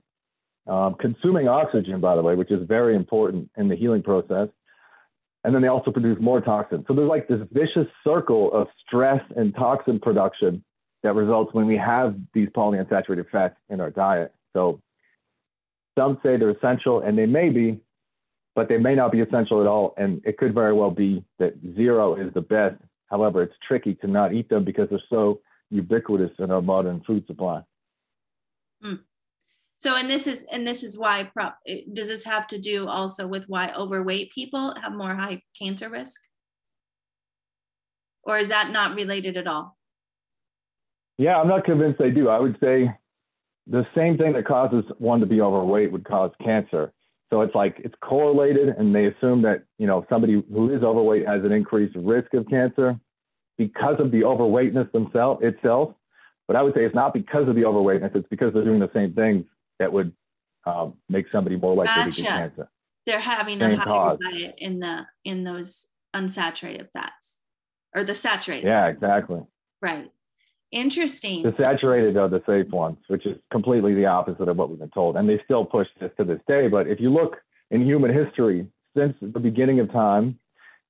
[0.67, 4.48] um, consuming oxygen, by the way, which is very important in the healing process.
[5.43, 6.86] And then they also produce more toxins.
[6.88, 10.63] So there's like this vicious circle of stress and toxin production
[11.04, 14.34] that results when we have these polyunsaturated fats in our diet.
[14.54, 14.82] So
[15.98, 17.80] some say they're essential, and they may be,
[18.55, 19.93] but they may not be essential at all.
[19.97, 22.75] And it could very well be that zero is the best.
[23.09, 27.27] However, it's tricky to not eat them because they're so ubiquitous in our modern food
[27.27, 27.61] supply.
[28.81, 28.95] Hmm.
[29.77, 31.59] So, and this is and this is why prop
[31.93, 36.21] does this have to do also with why overweight people have more high cancer risk,
[38.23, 39.77] or is that not related at all?
[41.17, 42.29] Yeah, I'm not convinced they do.
[42.29, 42.89] I would say
[43.67, 46.93] the same thing that causes one to be overweight would cause cancer.
[47.36, 51.28] So it's like it's correlated, and they assume that you know somebody who is overweight
[51.28, 52.98] has an increased risk of cancer
[53.58, 55.93] because of the overweightness themselves itself.
[56.48, 58.89] But I would say it's not because of the overweightness; it's because they're doing the
[58.93, 59.43] same things
[59.80, 60.13] that would
[60.65, 62.12] um, make somebody more likely gotcha.
[62.12, 62.69] to get cancer.
[63.06, 67.41] They're having same a higher diet in the in those unsaturated fats
[67.93, 68.65] or the saturated.
[68.65, 69.41] Yeah, exactly.
[69.82, 70.10] Right.
[70.71, 71.43] Interesting.
[71.43, 74.89] The saturated are the safe ones, which is completely the opposite of what we've been
[74.89, 75.15] told.
[75.15, 76.67] And they still push this to this day.
[76.67, 77.38] But if you look
[77.71, 80.39] in human history, since the beginning of time,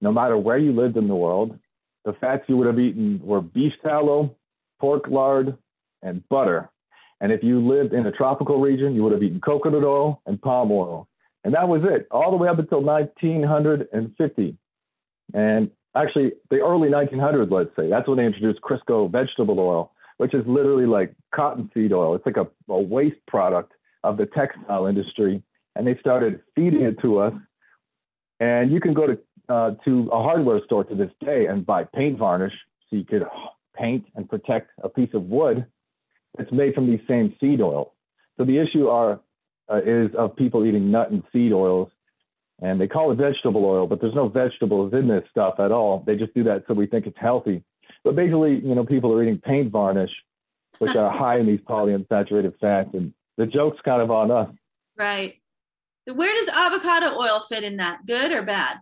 [0.02, 1.58] no matter where you lived in the world,
[2.04, 4.36] the fats you would have eaten were beef tallow,
[4.80, 5.58] pork lard,
[6.02, 6.70] and butter.
[7.22, 10.42] And if you lived in a tropical region, you would have eaten coconut oil and
[10.42, 11.08] palm oil.
[11.44, 14.58] And that was it, all the way up until 1950.
[15.34, 17.90] And actually the early 1900s, let's say.
[17.90, 22.16] That's when they introduced Crisco vegetable oil, which is literally like cottonseed oil.
[22.16, 25.42] It's like a, a waste product of the textile industry,
[25.76, 27.34] and they started feeding it to us.
[28.40, 31.84] And you can go to uh, to a hardware store to this day and buy
[31.84, 32.54] paint varnish,
[32.90, 33.24] so you could
[33.76, 35.66] paint and protect a piece of wood
[36.38, 37.92] that's made from these same seed oils.
[38.38, 39.20] So the issue are
[39.72, 41.90] uh, is of people eating nut and seed oils
[42.62, 46.04] and they call it vegetable oil, but there's no vegetables in this stuff at all.
[46.06, 47.64] They just do that so we think it's healthy.
[48.04, 50.12] But basically, you know, people are eating paint varnish,
[50.80, 54.50] which are high in these polyunsaturated fats, and the joke's kind of on us.
[54.98, 55.42] Right.
[56.06, 58.06] Where does avocado oil fit in that?
[58.06, 58.78] Good or bad?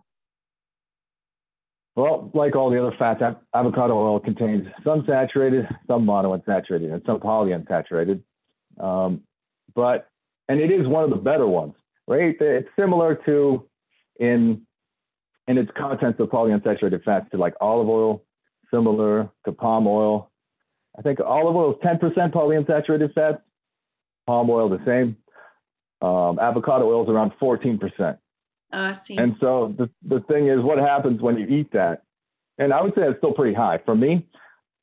[1.96, 3.22] Well, like all the other fats,
[3.54, 8.20] avocado oil contains some saturated, some monounsaturated, and some polyunsaturated.
[8.78, 9.22] Um,
[9.74, 10.08] but
[10.48, 11.74] and it is one of the better ones
[12.06, 12.36] right?
[12.38, 13.66] It's similar to
[14.18, 14.62] in
[15.46, 18.22] in its contents of polyunsaturated fats to like olive oil,
[18.72, 20.30] similar to palm oil.
[20.98, 23.42] I think olive oil is 10% polyunsaturated fats,
[24.26, 25.16] palm oil the same.
[26.00, 27.78] Um, avocado oil is around 14%.
[28.00, 28.18] Oh,
[28.72, 29.16] I see.
[29.16, 32.02] And so the, the thing is, what happens when you eat that?
[32.58, 33.80] And I would say it's still pretty high.
[33.84, 34.26] For me,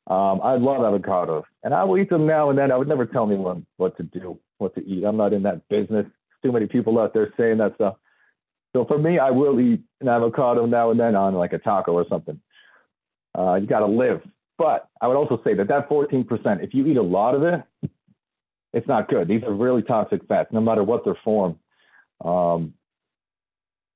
[0.07, 2.71] um, I love avocados, and I will eat them now and then.
[2.71, 5.03] I would never tell anyone what to do, what to eat.
[5.05, 6.05] I'm not in that business
[6.43, 7.95] too many people out there saying that stuff.
[8.73, 11.91] So for me, I will eat an avocado now and then on like a taco
[11.93, 12.39] or something.
[13.37, 14.21] Uh, you got to live.
[14.57, 17.89] But I would also say that that 14%, if you eat a lot of it,
[18.73, 19.27] it's not good.
[19.27, 21.57] These are really toxic fats, no matter what their form.
[22.23, 22.73] Um,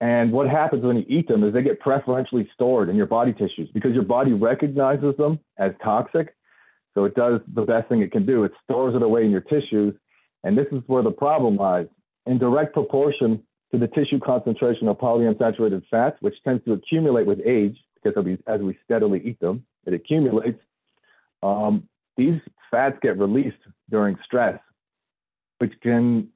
[0.01, 3.31] and what happens when you eat them is they get preferentially stored in your body
[3.31, 6.35] tissues because your body recognizes them as toxic.
[6.93, 8.43] So it does the best thing it can do.
[8.43, 9.95] It stores it away in your tissues.
[10.43, 11.87] And this is where the problem lies
[12.25, 17.39] in direct proportion to the tissue concentration of polyunsaturated fats, which tends to accumulate with
[17.45, 20.59] age because as we steadily eat them, it accumulates.
[21.41, 22.39] Um, these
[22.71, 23.57] fats get released
[23.89, 24.59] during stress,
[25.57, 26.29] which can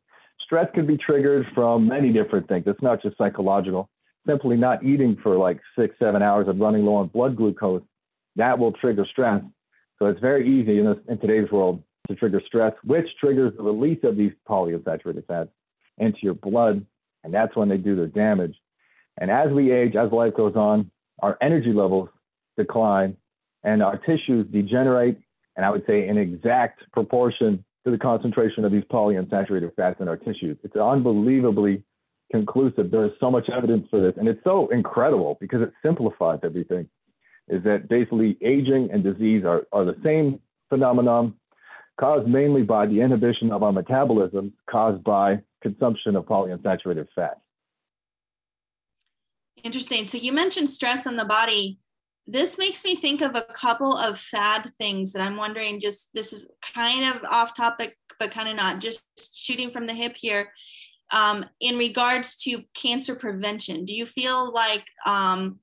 [0.43, 2.63] stress can be triggered from many different things.
[2.67, 3.89] It's not just psychological.
[4.27, 7.83] Simply not eating for like six, seven hours and running low on blood glucose,
[8.35, 9.41] that will trigger stress.
[9.97, 13.63] So it's very easy in, this, in today's world to trigger stress, which triggers the
[13.63, 15.49] release of these polyunsaturated fats
[15.99, 16.85] into your blood,
[17.23, 18.55] and that's when they do their damage.
[19.17, 20.89] And as we age, as life goes on,
[21.21, 22.09] our energy levels
[22.57, 23.17] decline
[23.63, 25.17] and our tissues degenerate,
[25.55, 30.07] and I would say in exact proportion to the concentration of these polyunsaturated fats in
[30.07, 30.57] our tissues.
[30.63, 31.83] It's unbelievably
[32.31, 32.91] conclusive.
[32.91, 36.87] There is so much evidence for this, and it's so incredible because it simplifies everything.
[37.47, 41.33] Is that basically aging and disease are, are the same phenomenon
[41.99, 47.37] caused mainly by the inhibition of our metabolism caused by consumption of polyunsaturated fat.
[49.63, 50.07] Interesting.
[50.07, 51.79] So you mentioned stress on the body.
[52.27, 56.31] This makes me think of a couple of fad things that I'm wondering just this
[56.31, 59.03] is kind of off topic, but kind of not, just
[59.35, 60.51] shooting from the hip here.
[61.11, 65.59] Um, in regards to cancer prevention, do you feel like um,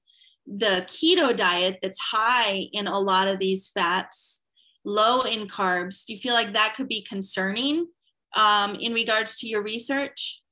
[0.46, 4.42] the keto diet that's high in a lot of these fats,
[4.84, 7.86] low in carbs, do you feel like that could be concerning
[8.36, 10.42] um, in regards to your research?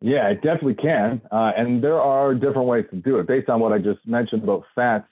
[0.00, 1.20] Yeah, it definitely can.
[1.30, 4.42] Uh, and there are different ways to do it based on what I just mentioned
[4.42, 5.06] about fats.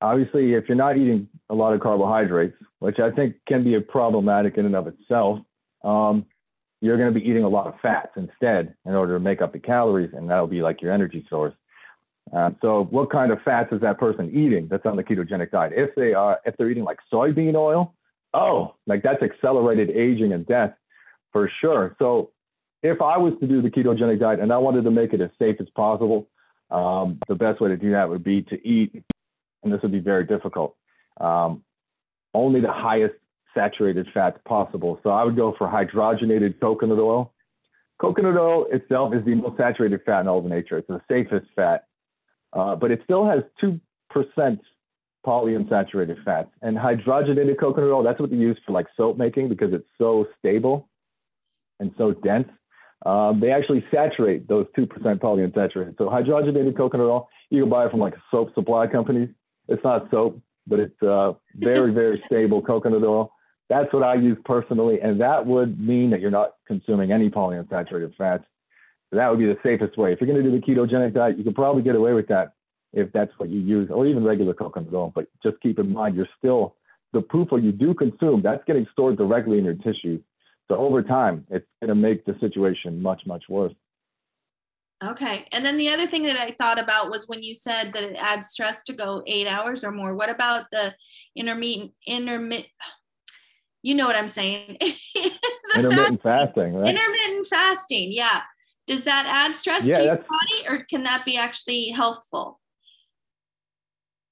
[0.00, 3.80] Obviously, if you're not eating a lot of carbohydrates, which I think can be a
[3.80, 5.40] problematic in and of itself,
[5.84, 6.26] um,
[6.80, 9.52] you're going to be eating a lot of fats instead in order to make up
[9.52, 11.54] the calories, and that'll be like your energy source.
[12.34, 15.72] Uh, so, what kind of fats is that person eating that's on the ketogenic diet?
[15.74, 17.94] If they are, if they're eating like soybean oil,
[18.36, 20.74] oh, like that's accelerated aging and death
[21.32, 21.96] for sure.
[21.98, 22.30] So,
[22.82, 25.30] if I was to do the ketogenic diet and I wanted to make it as
[25.38, 26.28] safe as possible,
[26.70, 29.02] um, the best way to do that would be to eat,
[29.64, 30.76] and this would be very difficult,
[31.20, 31.64] um,
[32.34, 33.14] only the highest
[33.54, 35.00] saturated fats possible.
[35.02, 37.32] So I would go for hydrogenated coconut oil.
[37.98, 40.76] Coconut oil itself is the most saturated fat in all of nature.
[40.78, 41.86] It's the safest fat,
[42.52, 43.80] uh, but it still has 2%
[45.26, 46.50] polyunsaturated fats.
[46.62, 50.28] And hydrogenated coconut oil, that's what they use for like soap making because it's so
[50.38, 50.88] stable
[51.80, 52.48] and so dense.
[53.04, 55.98] Um, they actually saturate those 2% polyunsaturated.
[55.98, 59.28] So hydrogenated coconut oil, you can buy it from like soap supply companies.
[59.68, 63.32] It's not soap, but it's uh, very, very stable coconut oil.
[63.68, 68.14] That's what I use personally, and that would mean that you're not consuming any polyunsaturated
[68.16, 68.44] fats.
[69.10, 70.12] So that would be the safest way.
[70.12, 72.52] If you're going to do the ketogenic diet, you can probably get away with that
[72.96, 75.12] if that's what you use, or even regular coconut oil.
[75.14, 76.74] But just keep in mind, you're still
[77.12, 80.20] the PUFA you do consume that's getting stored directly in your tissues.
[80.68, 83.72] So over time, it's going to make the situation much, much worse.
[85.04, 85.46] Okay.
[85.52, 88.16] And then the other thing that I thought about was when you said that it
[88.18, 90.14] adds stress to go eight hours or more.
[90.14, 90.94] What about the
[91.36, 92.66] intermittent intermittent
[93.82, 94.78] you know what I'm saying.
[95.76, 96.88] intermittent fasting, fasting, right?
[96.88, 98.40] Intermittent fasting, yeah.
[98.88, 102.58] Does that add stress yeah, to your body or can that be actually healthful?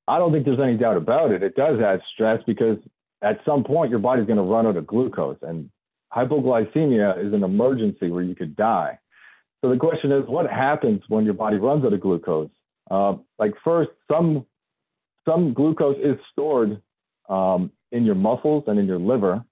[0.06, 1.42] I don't think there's any doubt about it.
[1.42, 2.78] It does add stress because
[3.22, 5.70] at some point your body's going to run out of glucose and
[6.14, 8.98] hypoglycemia is an emergency where you could die.
[9.62, 12.50] So the question is, what happens when your body runs out of glucose?
[12.90, 14.44] Uh, like first, some
[15.26, 16.82] some glucose is stored
[17.30, 19.42] um, in your muscles and in your liver.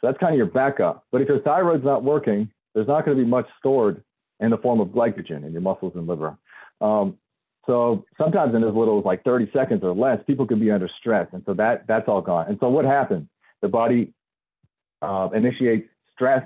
[0.00, 1.06] So that's kind of your backup.
[1.12, 4.02] But if your thyroid's not working, there's not going to be much stored
[4.40, 6.36] in the form of glycogen in your muscles and liver.
[6.80, 7.18] Um,
[7.66, 10.88] so sometimes in as little as like 30 seconds or less, people can be under
[10.98, 12.46] stress, and so that that's all gone.
[12.48, 13.28] And so what happens?
[13.60, 14.12] The body
[15.00, 16.44] uh, initiates stress,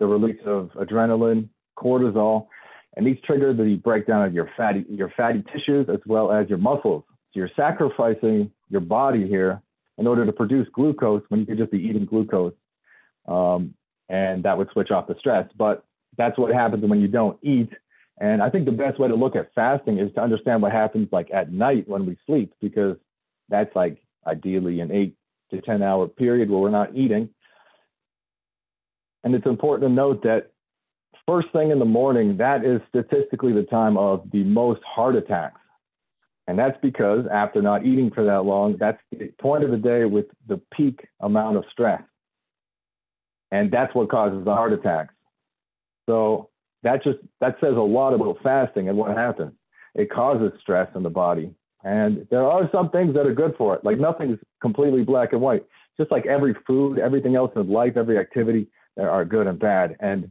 [0.00, 1.48] the release of adrenaline,
[1.78, 2.48] cortisol,
[2.96, 6.58] and these trigger the breakdown of your fatty your fatty tissues as well as your
[6.58, 7.04] muscles.
[7.08, 9.62] So you're sacrificing your body here
[9.98, 12.54] in order to produce glucose when you could just be eating glucose.
[13.28, 13.74] Um,
[14.08, 15.48] and that would switch off the stress.
[15.56, 15.84] But
[16.16, 17.70] that's what happens when you don't eat.
[18.18, 21.08] And I think the best way to look at fasting is to understand what happens
[21.12, 22.96] like at night when we sleep, because
[23.48, 25.16] that's like ideally an eight
[25.50, 27.28] to 10 hour period where we're not eating.
[29.22, 30.52] And it's important to note that
[31.26, 35.60] first thing in the morning, that is statistically the time of the most heart attacks.
[36.46, 40.04] And that's because after not eating for that long, that's the point of the day
[40.04, 42.02] with the peak amount of stress.
[43.50, 45.14] And that's what causes the heart attacks.
[46.08, 46.50] So
[46.86, 49.52] that just that says a lot about fasting and what happens.
[49.94, 51.52] It causes stress in the body.
[51.82, 53.84] And there are some things that are good for it.
[53.84, 55.64] Like nothing's completely black and white.
[55.96, 59.96] Just like every food, everything else in life, every activity, there are good and bad.
[60.00, 60.30] And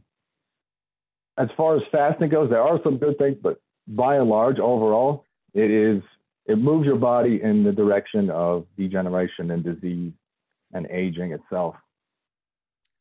[1.36, 5.24] as far as fasting goes, there are some good things, but by and large, overall,
[5.54, 6.02] it is
[6.46, 10.12] it moves your body in the direction of degeneration and disease
[10.72, 11.74] and aging itself.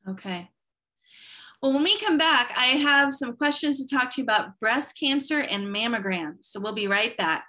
[0.08, 0.50] Okay.
[1.66, 5.00] Well, when we come back, I have some questions to talk to you about breast
[5.00, 6.42] cancer and mammograms.
[6.42, 7.48] So we'll be right back.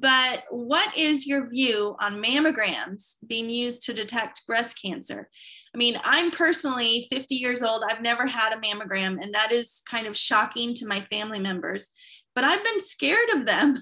[0.00, 5.28] but what is your view on mammograms being used to detect breast cancer?
[5.76, 7.84] I mean, I'm personally 50 years old.
[7.86, 11.90] I've never had a mammogram, and that is kind of shocking to my family members,
[12.34, 13.74] but I've been scared of them.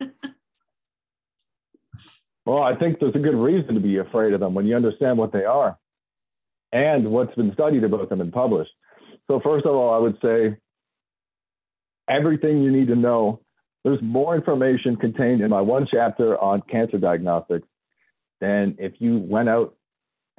[2.46, 5.18] well, I think there's a good reason to be afraid of them when you understand
[5.18, 5.76] what they are
[6.72, 8.72] and what's been studied about them and published.
[9.30, 10.56] So, first of all, I would say
[12.08, 13.42] everything you need to know
[13.84, 17.68] there's more information contained in my one chapter on cancer diagnostics
[18.40, 19.76] than if you went out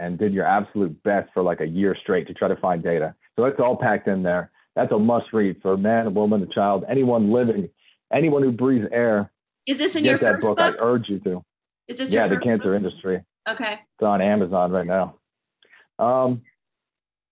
[0.03, 3.15] and did your absolute best for like a year straight to try to find data.
[3.35, 4.51] So it's all packed in there.
[4.75, 7.69] That's a must read for a man, a woman, a child, anyone living,
[8.11, 9.31] anyone who breathes air.
[9.65, 10.57] Is this in your that first book.
[10.57, 10.75] book?
[10.79, 11.43] I urge you to.
[11.87, 12.83] Is this yeah, the cancer book?
[12.83, 13.23] industry.
[13.47, 13.73] Okay.
[13.73, 15.15] It's on Amazon right now.
[15.99, 16.41] Um,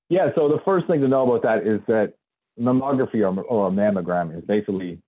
[0.09, 2.13] yeah, so the first thing to know about that is that
[2.59, 5.01] mammography or, or a mammogram is basically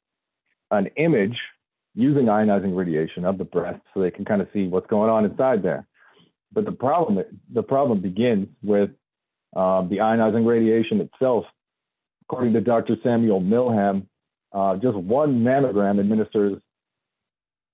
[0.71, 1.37] an image
[1.95, 5.23] using ionizing radiation of the breast so they can kind of see what's going on
[5.25, 5.85] inside there.
[6.53, 8.91] But the problem, the problem begins with
[9.55, 11.45] um, the ionizing radiation itself.
[12.23, 12.95] According to Dr.
[13.03, 14.07] Samuel Milham,
[14.53, 16.61] uh, just one mammogram administers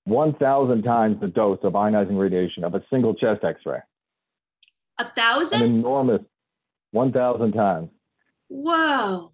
[0.04, 3.78] 1,000 times the dose of ionizing radiation of a single chest X-ray.
[4.98, 5.62] A thousand?
[5.62, 6.22] An enormous
[6.92, 7.90] 1,000 times.
[8.48, 9.30] Whoa.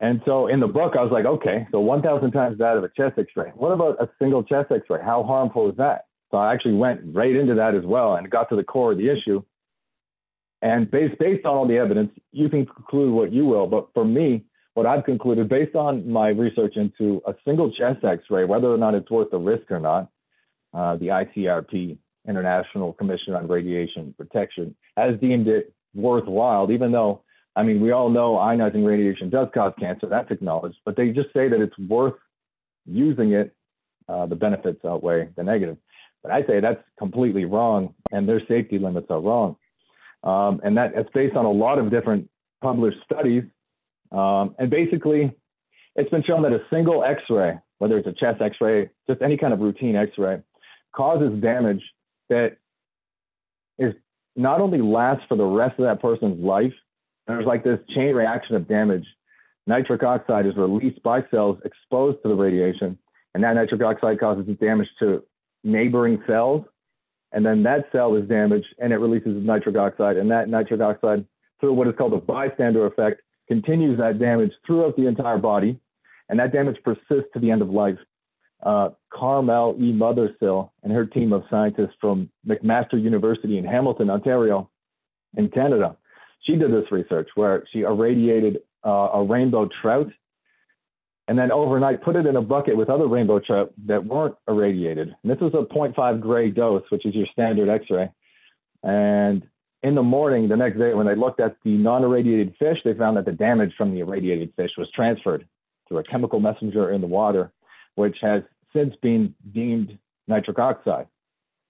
[0.00, 2.90] And so in the book, I was like, okay, so 1,000 times that of a
[2.96, 3.52] chest x-ray.
[3.54, 5.00] What about a single chest x-ray?
[5.02, 6.06] How harmful is that?
[6.32, 8.98] So I actually went right into that as well and got to the core of
[8.98, 9.42] the issue.
[10.62, 13.66] And based, based on all the evidence, you can conclude what you will.
[13.66, 18.44] But for me, what I've concluded based on my research into a single chest x-ray,
[18.44, 20.08] whether or not it's worth the risk or not,
[20.72, 27.22] uh, the ICRP, International Commission on Radiation Protection, has deemed it worthwhile, even though
[27.54, 31.32] I mean, we all know ionizing radiation does cause cancer, that's acknowledged, but they just
[31.34, 32.14] say that it's worth
[32.86, 33.54] using it.
[34.08, 35.76] Uh, the benefits outweigh the negative.
[36.22, 39.56] But I say that's completely wrong, and their safety limits are wrong.
[40.22, 42.28] Um, and that it's based on a lot of different
[42.62, 43.42] published studies.
[44.12, 45.32] Um, and basically,
[45.96, 49.20] it's been shown that a single x ray, whether it's a chest x ray, just
[49.20, 50.40] any kind of routine x ray,
[50.94, 51.82] causes damage
[52.28, 52.58] that
[53.78, 53.94] is
[54.36, 56.72] not only lasts for the rest of that person's life,
[57.26, 59.06] there's like this chain reaction of damage.
[59.66, 62.98] Nitric oxide is released by cells exposed to the radiation,
[63.34, 65.22] and that nitric oxide causes damage to
[65.64, 66.64] neighboring cells.
[67.32, 71.24] And then that cell is damaged and it releases nitric oxide, and that nitric oxide,
[71.60, 75.78] through what is called a bystander effect, continues that damage throughout the entire body,
[76.28, 77.98] and that damage persists to the end of life.
[78.62, 79.92] Uh, Carmel E.
[79.92, 84.70] Mothersill and her team of scientists from McMaster University in Hamilton, Ontario,
[85.36, 85.96] in Canada,
[86.42, 90.08] she did this research where she irradiated uh, a rainbow trout
[91.28, 95.14] and then overnight put it in a bucket with other rainbow trout that weren't irradiated.
[95.22, 98.10] And this was a 0.5 gray dose, which is your standard X-ray.
[98.82, 99.46] And
[99.82, 103.16] in the morning, the next day, when they looked at the non-irradiated fish, they found
[103.16, 105.46] that the damage from the irradiated fish was transferred
[105.88, 107.52] through a chemical messenger in the water,
[107.94, 108.42] which has
[108.72, 111.06] since been deemed nitric oxide,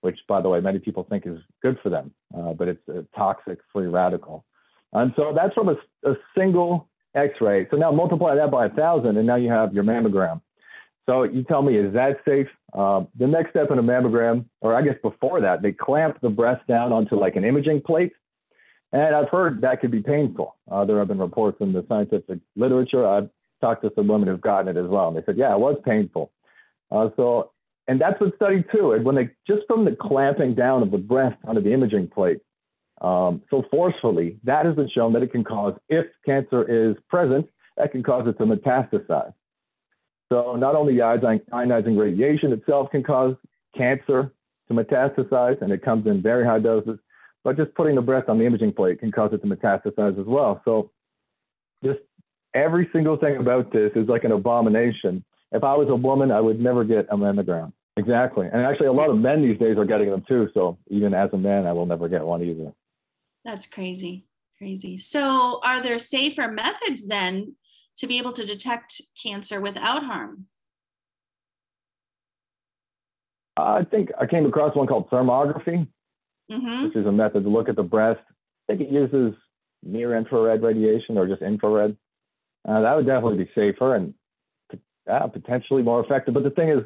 [0.03, 3.05] which, by the way, many people think is good for them, uh, but it's a
[3.17, 4.45] toxic free radical.
[4.93, 7.69] And so that's from a, a single x-ray.
[7.71, 10.41] So now multiply that by a thousand and now you have your mammogram.
[11.07, 12.47] So you tell me, is that safe?
[12.73, 16.31] Uh, the next step in a mammogram, or I guess before that, they clamp the
[16.31, 18.13] breast down onto like an imaging plate.
[18.93, 20.57] And I've heard that could be painful.
[20.71, 23.07] Uh, there have been reports in the scientific literature.
[23.07, 25.09] I've talked to some women who've gotten it as well.
[25.09, 26.31] And they said, yeah, it was painful.
[26.91, 27.53] Uh, so,
[27.89, 30.99] and that's what study two, And when they, just from the clamping down of the
[30.99, 32.41] breast onto the imaging plate,
[33.03, 37.49] um, so forcefully, that has been shown that it can cause, if cancer is present,
[37.77, 39.35] that can cause it to metastasize.
[40.33, 43.35] So not only ionizing radiation itself can cause
[43.77, 44.33] cancer
[44.69, 46.99] to metastasize, and it comes in very high doses,
[47.45, 50.27] but just putting the breast on the imaging plate can cause it to metastasize as
[50.27, 50.63] well.
[50.65, 50.93] So
[51.85, 51.99] just
[52.55, 55.25] every single thing about this is like an abomination.
[55.51, 57.73] If I was a woman, I would never get a mammogram.
[57.97, 58.49] Exactly.
[58.51, 60.49] And actually, a lot of men these days are getting them too.
[60.55, 62.73] So even as a man, I will never get one either.
[63.45, 64.27] That's crazy.
[64.59, 64.97] Crazy.
[64.97, 67.57] So, are there safer methods then
[67.97, 70.47] to be able to detect cancer without harm?
[73.57, 75.87] I think I came across one called thermography,
[76.51, 76.85] mm-hmm.
[76.85, 78.21] which is a method to look at the breast.
[78.69, 79.35] I think it uses
[79.83, 81.97] near infrared radiation or just infrared.
[82.67, 84.15] Uh, that would definitely be safer and
[85.11, 86.35] uh, potentially more effective.
[86.35, 86.85] But the thing is,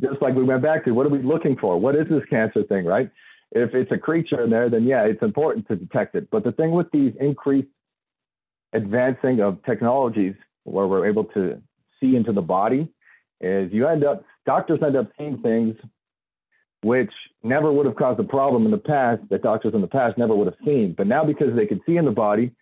[0.00, 1.78] just like we went back to, what are we looking for?
[1.80, 3.10] What is this cancer thing, right?
[3.50, 6.28] If it's a creature in there, then yeah, it's important to detect it.
[6.30, 7.68] But the thing with these increased
[8.72, 10.34] advancing of technologies
[10.64, 11.60] where we're able to
[12.00, 12.88] see into the body
[13.40, 15.76] is you end up doctors end up seeing things
[16.82, 17.10] which
[17.42, 20.34] never would have caused a problem in the past that doctors in the past never
[20.34, 20.94] would have seen.
[20.96, 22.52] But now because they can see in the body,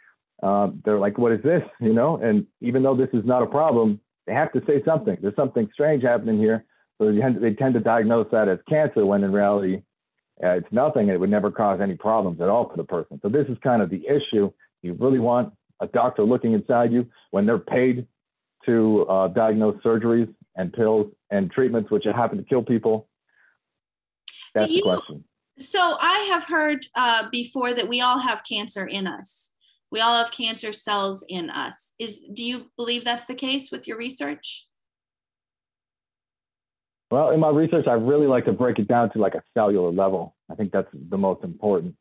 [0.42, 1.62] uh, they're like, what is this?
[1.80, 5.16] You know, and even though this is not a problem, they have to say something.
[5.20, 6.64] There's something strange happening here.
[6.98, 9.82] So they tend to diagnose that as cancer when in reality,
[10.42, 11.08] uh, it's nothing.
[11.08, 13.20] It would never cause any problems at all for the person.
[13.22, 14.50] So this is kind of the issue.
[14.82, 18.06] You really want a doctor looking inside you when they're paid
[18.66, 23.08] to uh, diagnose surgeries and pills and treatments which happen to kill people
[24.54, 25.24] that's you, the question.
[25.58, 29.50] So I have heard uh, before that we all have cancer in us.
[29.90, 31.92] We all have cancer cells in us.
[31.98, 34.66] Is do you believe that's the case with your research?
[37.12, 39.92] Well, in my research, I really like to break it down to like a cellular
[39.92, 40.34] level.
[40.50, 41.94] I think that's the most important.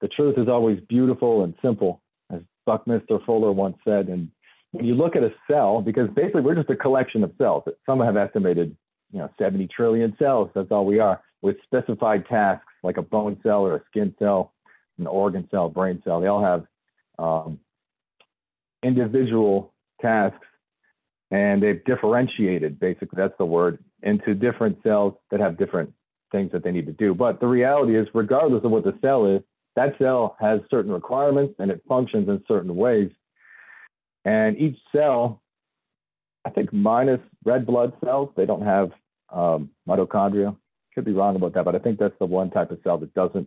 [0.00, 2.00] The truth is always beautiful and simple,
[2.32, 4.08] as Buckminster Fuller once said.
[4.08, 4.30] And
[4.70, 7.64] when you look at a cell, because basically we're just a collection of cells.
[7.84, 8.74] Some have estimated,
[9.12, 10.48] you know, 70 trillion cells.
[10.54, 14.54] That's all we are with specified tasks like a bone cell or a skin cell,
[14.98, 16.18] an organ cell, brain cell.
[16.18, 16.64] They all have
[17.18, 17.60] um,
[18.82, 20.46] individual tasks
[21.30, 25.92] and they've differentiated, basically, that's the word, into different cells that have different
[26.32, 27.14] things that they need to do.
[27.14, 29.42] But the reality is, regardless of what the cell is,
[29.74, 33.10] that cell has certain requirements and it functions in certain ways.
[34.24, 35.42] And each cell,
[36.44, 38.90] I think minus red blood cells, they don't have
[39.32, 40.56] um, mitochondria,
[40.94, 43.14] could be wrong about that, but I think that's the one type of cell that
[43.14, 43.46] doesn't.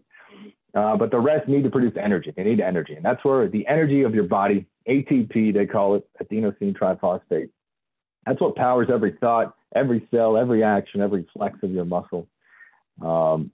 [0.76, 2.32] Uh, but the rest need to produce energy.
[2.36, 2.93] They need energy.
[2.93, 7.50] And that's where the energy of your body, ATP, they call it adenosine triphosphate.
[8.26, 12.28] That's what powers every thought, every cell, every action, every flex of your muscle.
[13.01, 13.51] Um,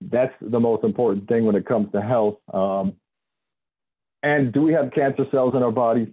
[0.00, 2.38] that's the most important thing when it comes to health.
[2.52, 2.94] Um,
[4.22, 6.08] and do we have cancer cells in our bodies?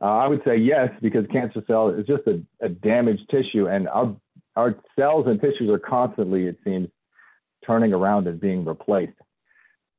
[0.00, 3.88] Uh, I would say yes, because cancer cell is just a, a damaged tissue, and
[3.88, 4.16] our
[4.56, 6.88] our cells and tissues are constantly, it seems,
[7.66, 9.18] turning around and being replaced.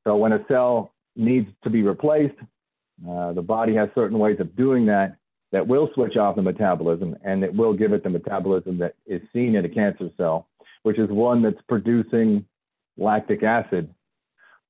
[0.04, 2.38] So when a cell needs to be replaced,
[3.06, 5.16] uh, the body has certain ways of doing that
[5.52, 9.22] that will switch off the metabolism and it will give it the metabolism that is
[9.32, 10.48] seen in a cancer cell,
[10.82, 12.44] which is one that's producing
[12.96, 13.92] lactic acid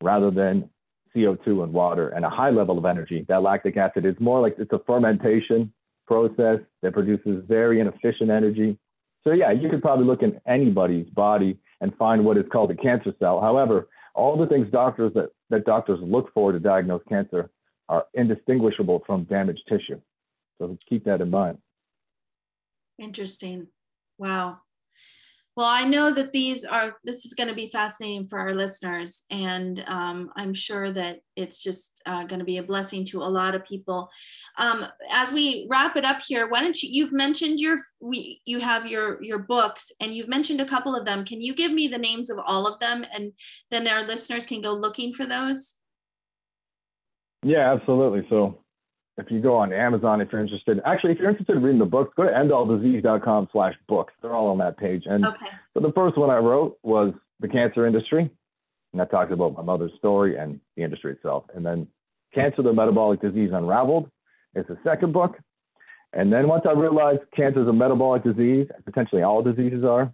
[0.02, 0.68] rather than
[1.14, 3.24] CO2 and water and a high level of energy.
[3.28, 5.72] That lactic acid is more like it's a fermentation
[6.06, 8.78] process that produces very inefficient energy
[9.26, 12.76] so yeah, you could probably look in anybody's body and find what is called a
[12.76, 13.40] cancer cell.
[13.40, 17.50] However, all the things doctors that, that doctors look for to diagnose cancer
[17.88, 20.00] are indistinguishable from damaged tissue.
[20.58, 21.58] So keep that in mind.
[22.98, 23.68] Interesting.
[24.18, 24.58] Wow.
[25.56, 29.24] Well, I know that these are, this is going to be fascinating for our listeners.
[29.30, 33.24] And um, I'm sure that it's just uh, going to be a blessing to a
[33.24, 34.10] lot of people.
[34.58, 38.60] Um, as we wrap it up here, why don't you, you've mentioned your, we, you
[38.60, 41.24] have your, your books and you've mentioned a couple of them.
[41.24, 43.06] Can you give me the names of all of them?
[43.14, 43.32] And
[43.70, 45.78] then our listeners can go looking for those?
[47.42, 48.26] Yeah, absolutely.
[48.28, 48.62] So
[49.18, 51.86] if you go on Amazon, if you're interested, actually, if you're interested in reading the
[51.86, 54.12] books, go to endalldisease.com slash books.
[54.20, 55.04] They're all on that page.
[55.06, 55.46] And okay.
[55.72, 58.30] so the first one I wrote was The Cancer Industry.
[58.92, 61.44] And that talks about my mother's story and the industry itself.
[61.54, 61.86] And then
[62.34, 64.10] Cancer, the Metabolic Disease Unraveled
[64.54, 65.38] is the second book.
[66.12, 70.12] And then once I realized cancer is a metabolic disease, potentially all diseases are,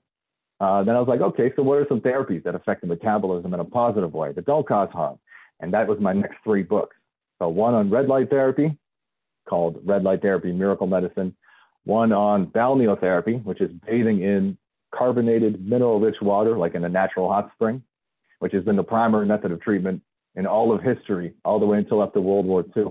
[0.61, 3.53] uh, then I was like, okay, so what are some therapies that affect the metabolism
[3.55, 5.19] in a positive way that don't cause harm?
[5.61, 6.97] And that was my next three books.
[7.39, 8.77] So one on red light therapy,
[9.49, 11.35] called Red Light Therapy Miracle Medicine,
[11.85, 14.57] one on balneotherapy, which is bathing in
[14.95, 17.83] carbonated, mineral rich water, like in a natural hot spring,
[18.39, 20.03] which has been the primary method of treatment
[20.37, 22.87] in all of history, all the way until after World War II,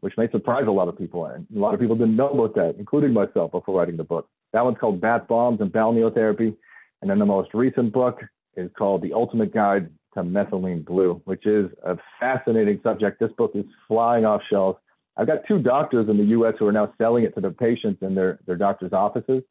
[0.00, 1.26] which may surprise a lot of people.
[1.26, 4.28] And a lot of people didn't know about that, including myself, before writing the book.
[4.52, 6.56] That one's called Bath Bombs and Balneotherapy.
[7.00, 8.20] And then the most recent book
[8.56, 13.20] is called The Ultimate Guide to Methylene Blue, which is a fascinating subject.
[13.20, 14.78] This book is flying off shelves
[15.20, 16.54] I've got two doctors in the U.S.
[16.58, 19.42] who are now selling it to their patients in their, their doctor's offices,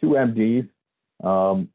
[0.00, 0.70] two MDs.
[1.22, 1.68] Um,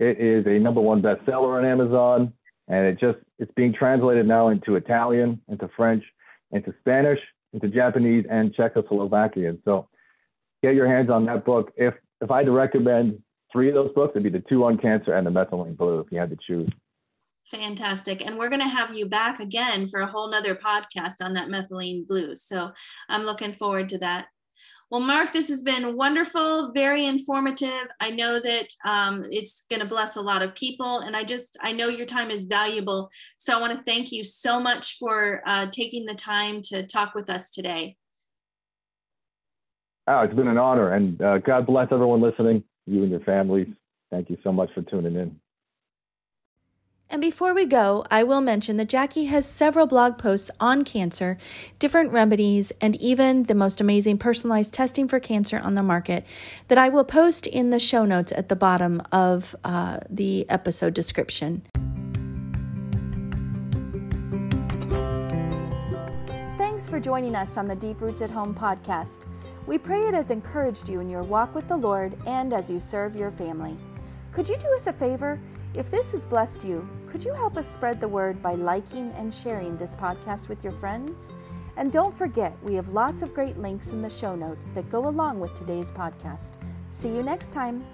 [0.00, 2.32] it is a number one bestseller on Amazon,
[2.66, 6.02] and it just it's being translated now into Italian, into French,
[6.50, 7.20] into Spanish,
[7.52, 9.60] into Japanese, and Czechoslovakian.
[9.64, 9.88] So
[10.64, 11.72] get your hands on that book.
[11.76, 13.22] If if I had to recommend
[13.52, 16.10] three of those books, it'd be the two on cancer and the methylene blue if
[16.10, 16.70] you had to choose.
[17.50, 18.24] Fantastic.
[18.26, 21.48] And we're going to have you back again for a whole nother podcast on that
[21.48, 22.36] methylene blue.
[22.36, 22.70] So
[23.08, 24.26] I'm looking forward to that.
[24.90, 27.88] Well, Mark, this has been wonderful, very informative.
[28.00, 31.58] I know that um, it's going to bless a lot of people, and I just
[31.62, 33.10] I know your time is valuable.
[33.36, 37.14] So I want to thank you so much for uh, taking the time to talk
[37.14, 37.96] with us today.
[40.06, 42.64] Oh, it's been an honor, and uh, God bless everyone listening.
[42.86, 43.68] you and your families.
[44.10, 45.38] Thank you so much for tuning in.
[47.10, 51.38] And before we go, I will mention that Jackie has several blog posts on cancer,
[51.78, 56.26] different remedies, and even the most amazing personalized testing for cancer on the market
[56.68, 60.92] that I will post in the show notes at the bottom of uh, the episode
[60.92, 61.62] description.
[66.58, 69.24] Thanks for joining us on the Deep Roots at Home podcast.
[69.66, 72.78] We pray it has encouraged you in your walk with the Lord and as you
[72.80, 73.78] serve your family.
[74.32, 75.40] Could you do us a favor?
[75.74, 79.32] If this has blessed you, could you help us spread the word by liking and
[79.32, 81.32] sharing this podcast with your friends?
[81.76, 85.08] And don't forget, we have lots of great links in the show notes that go
[85.08, 86.54] along with today's podcast.
[86.88, 87.84] See you next time.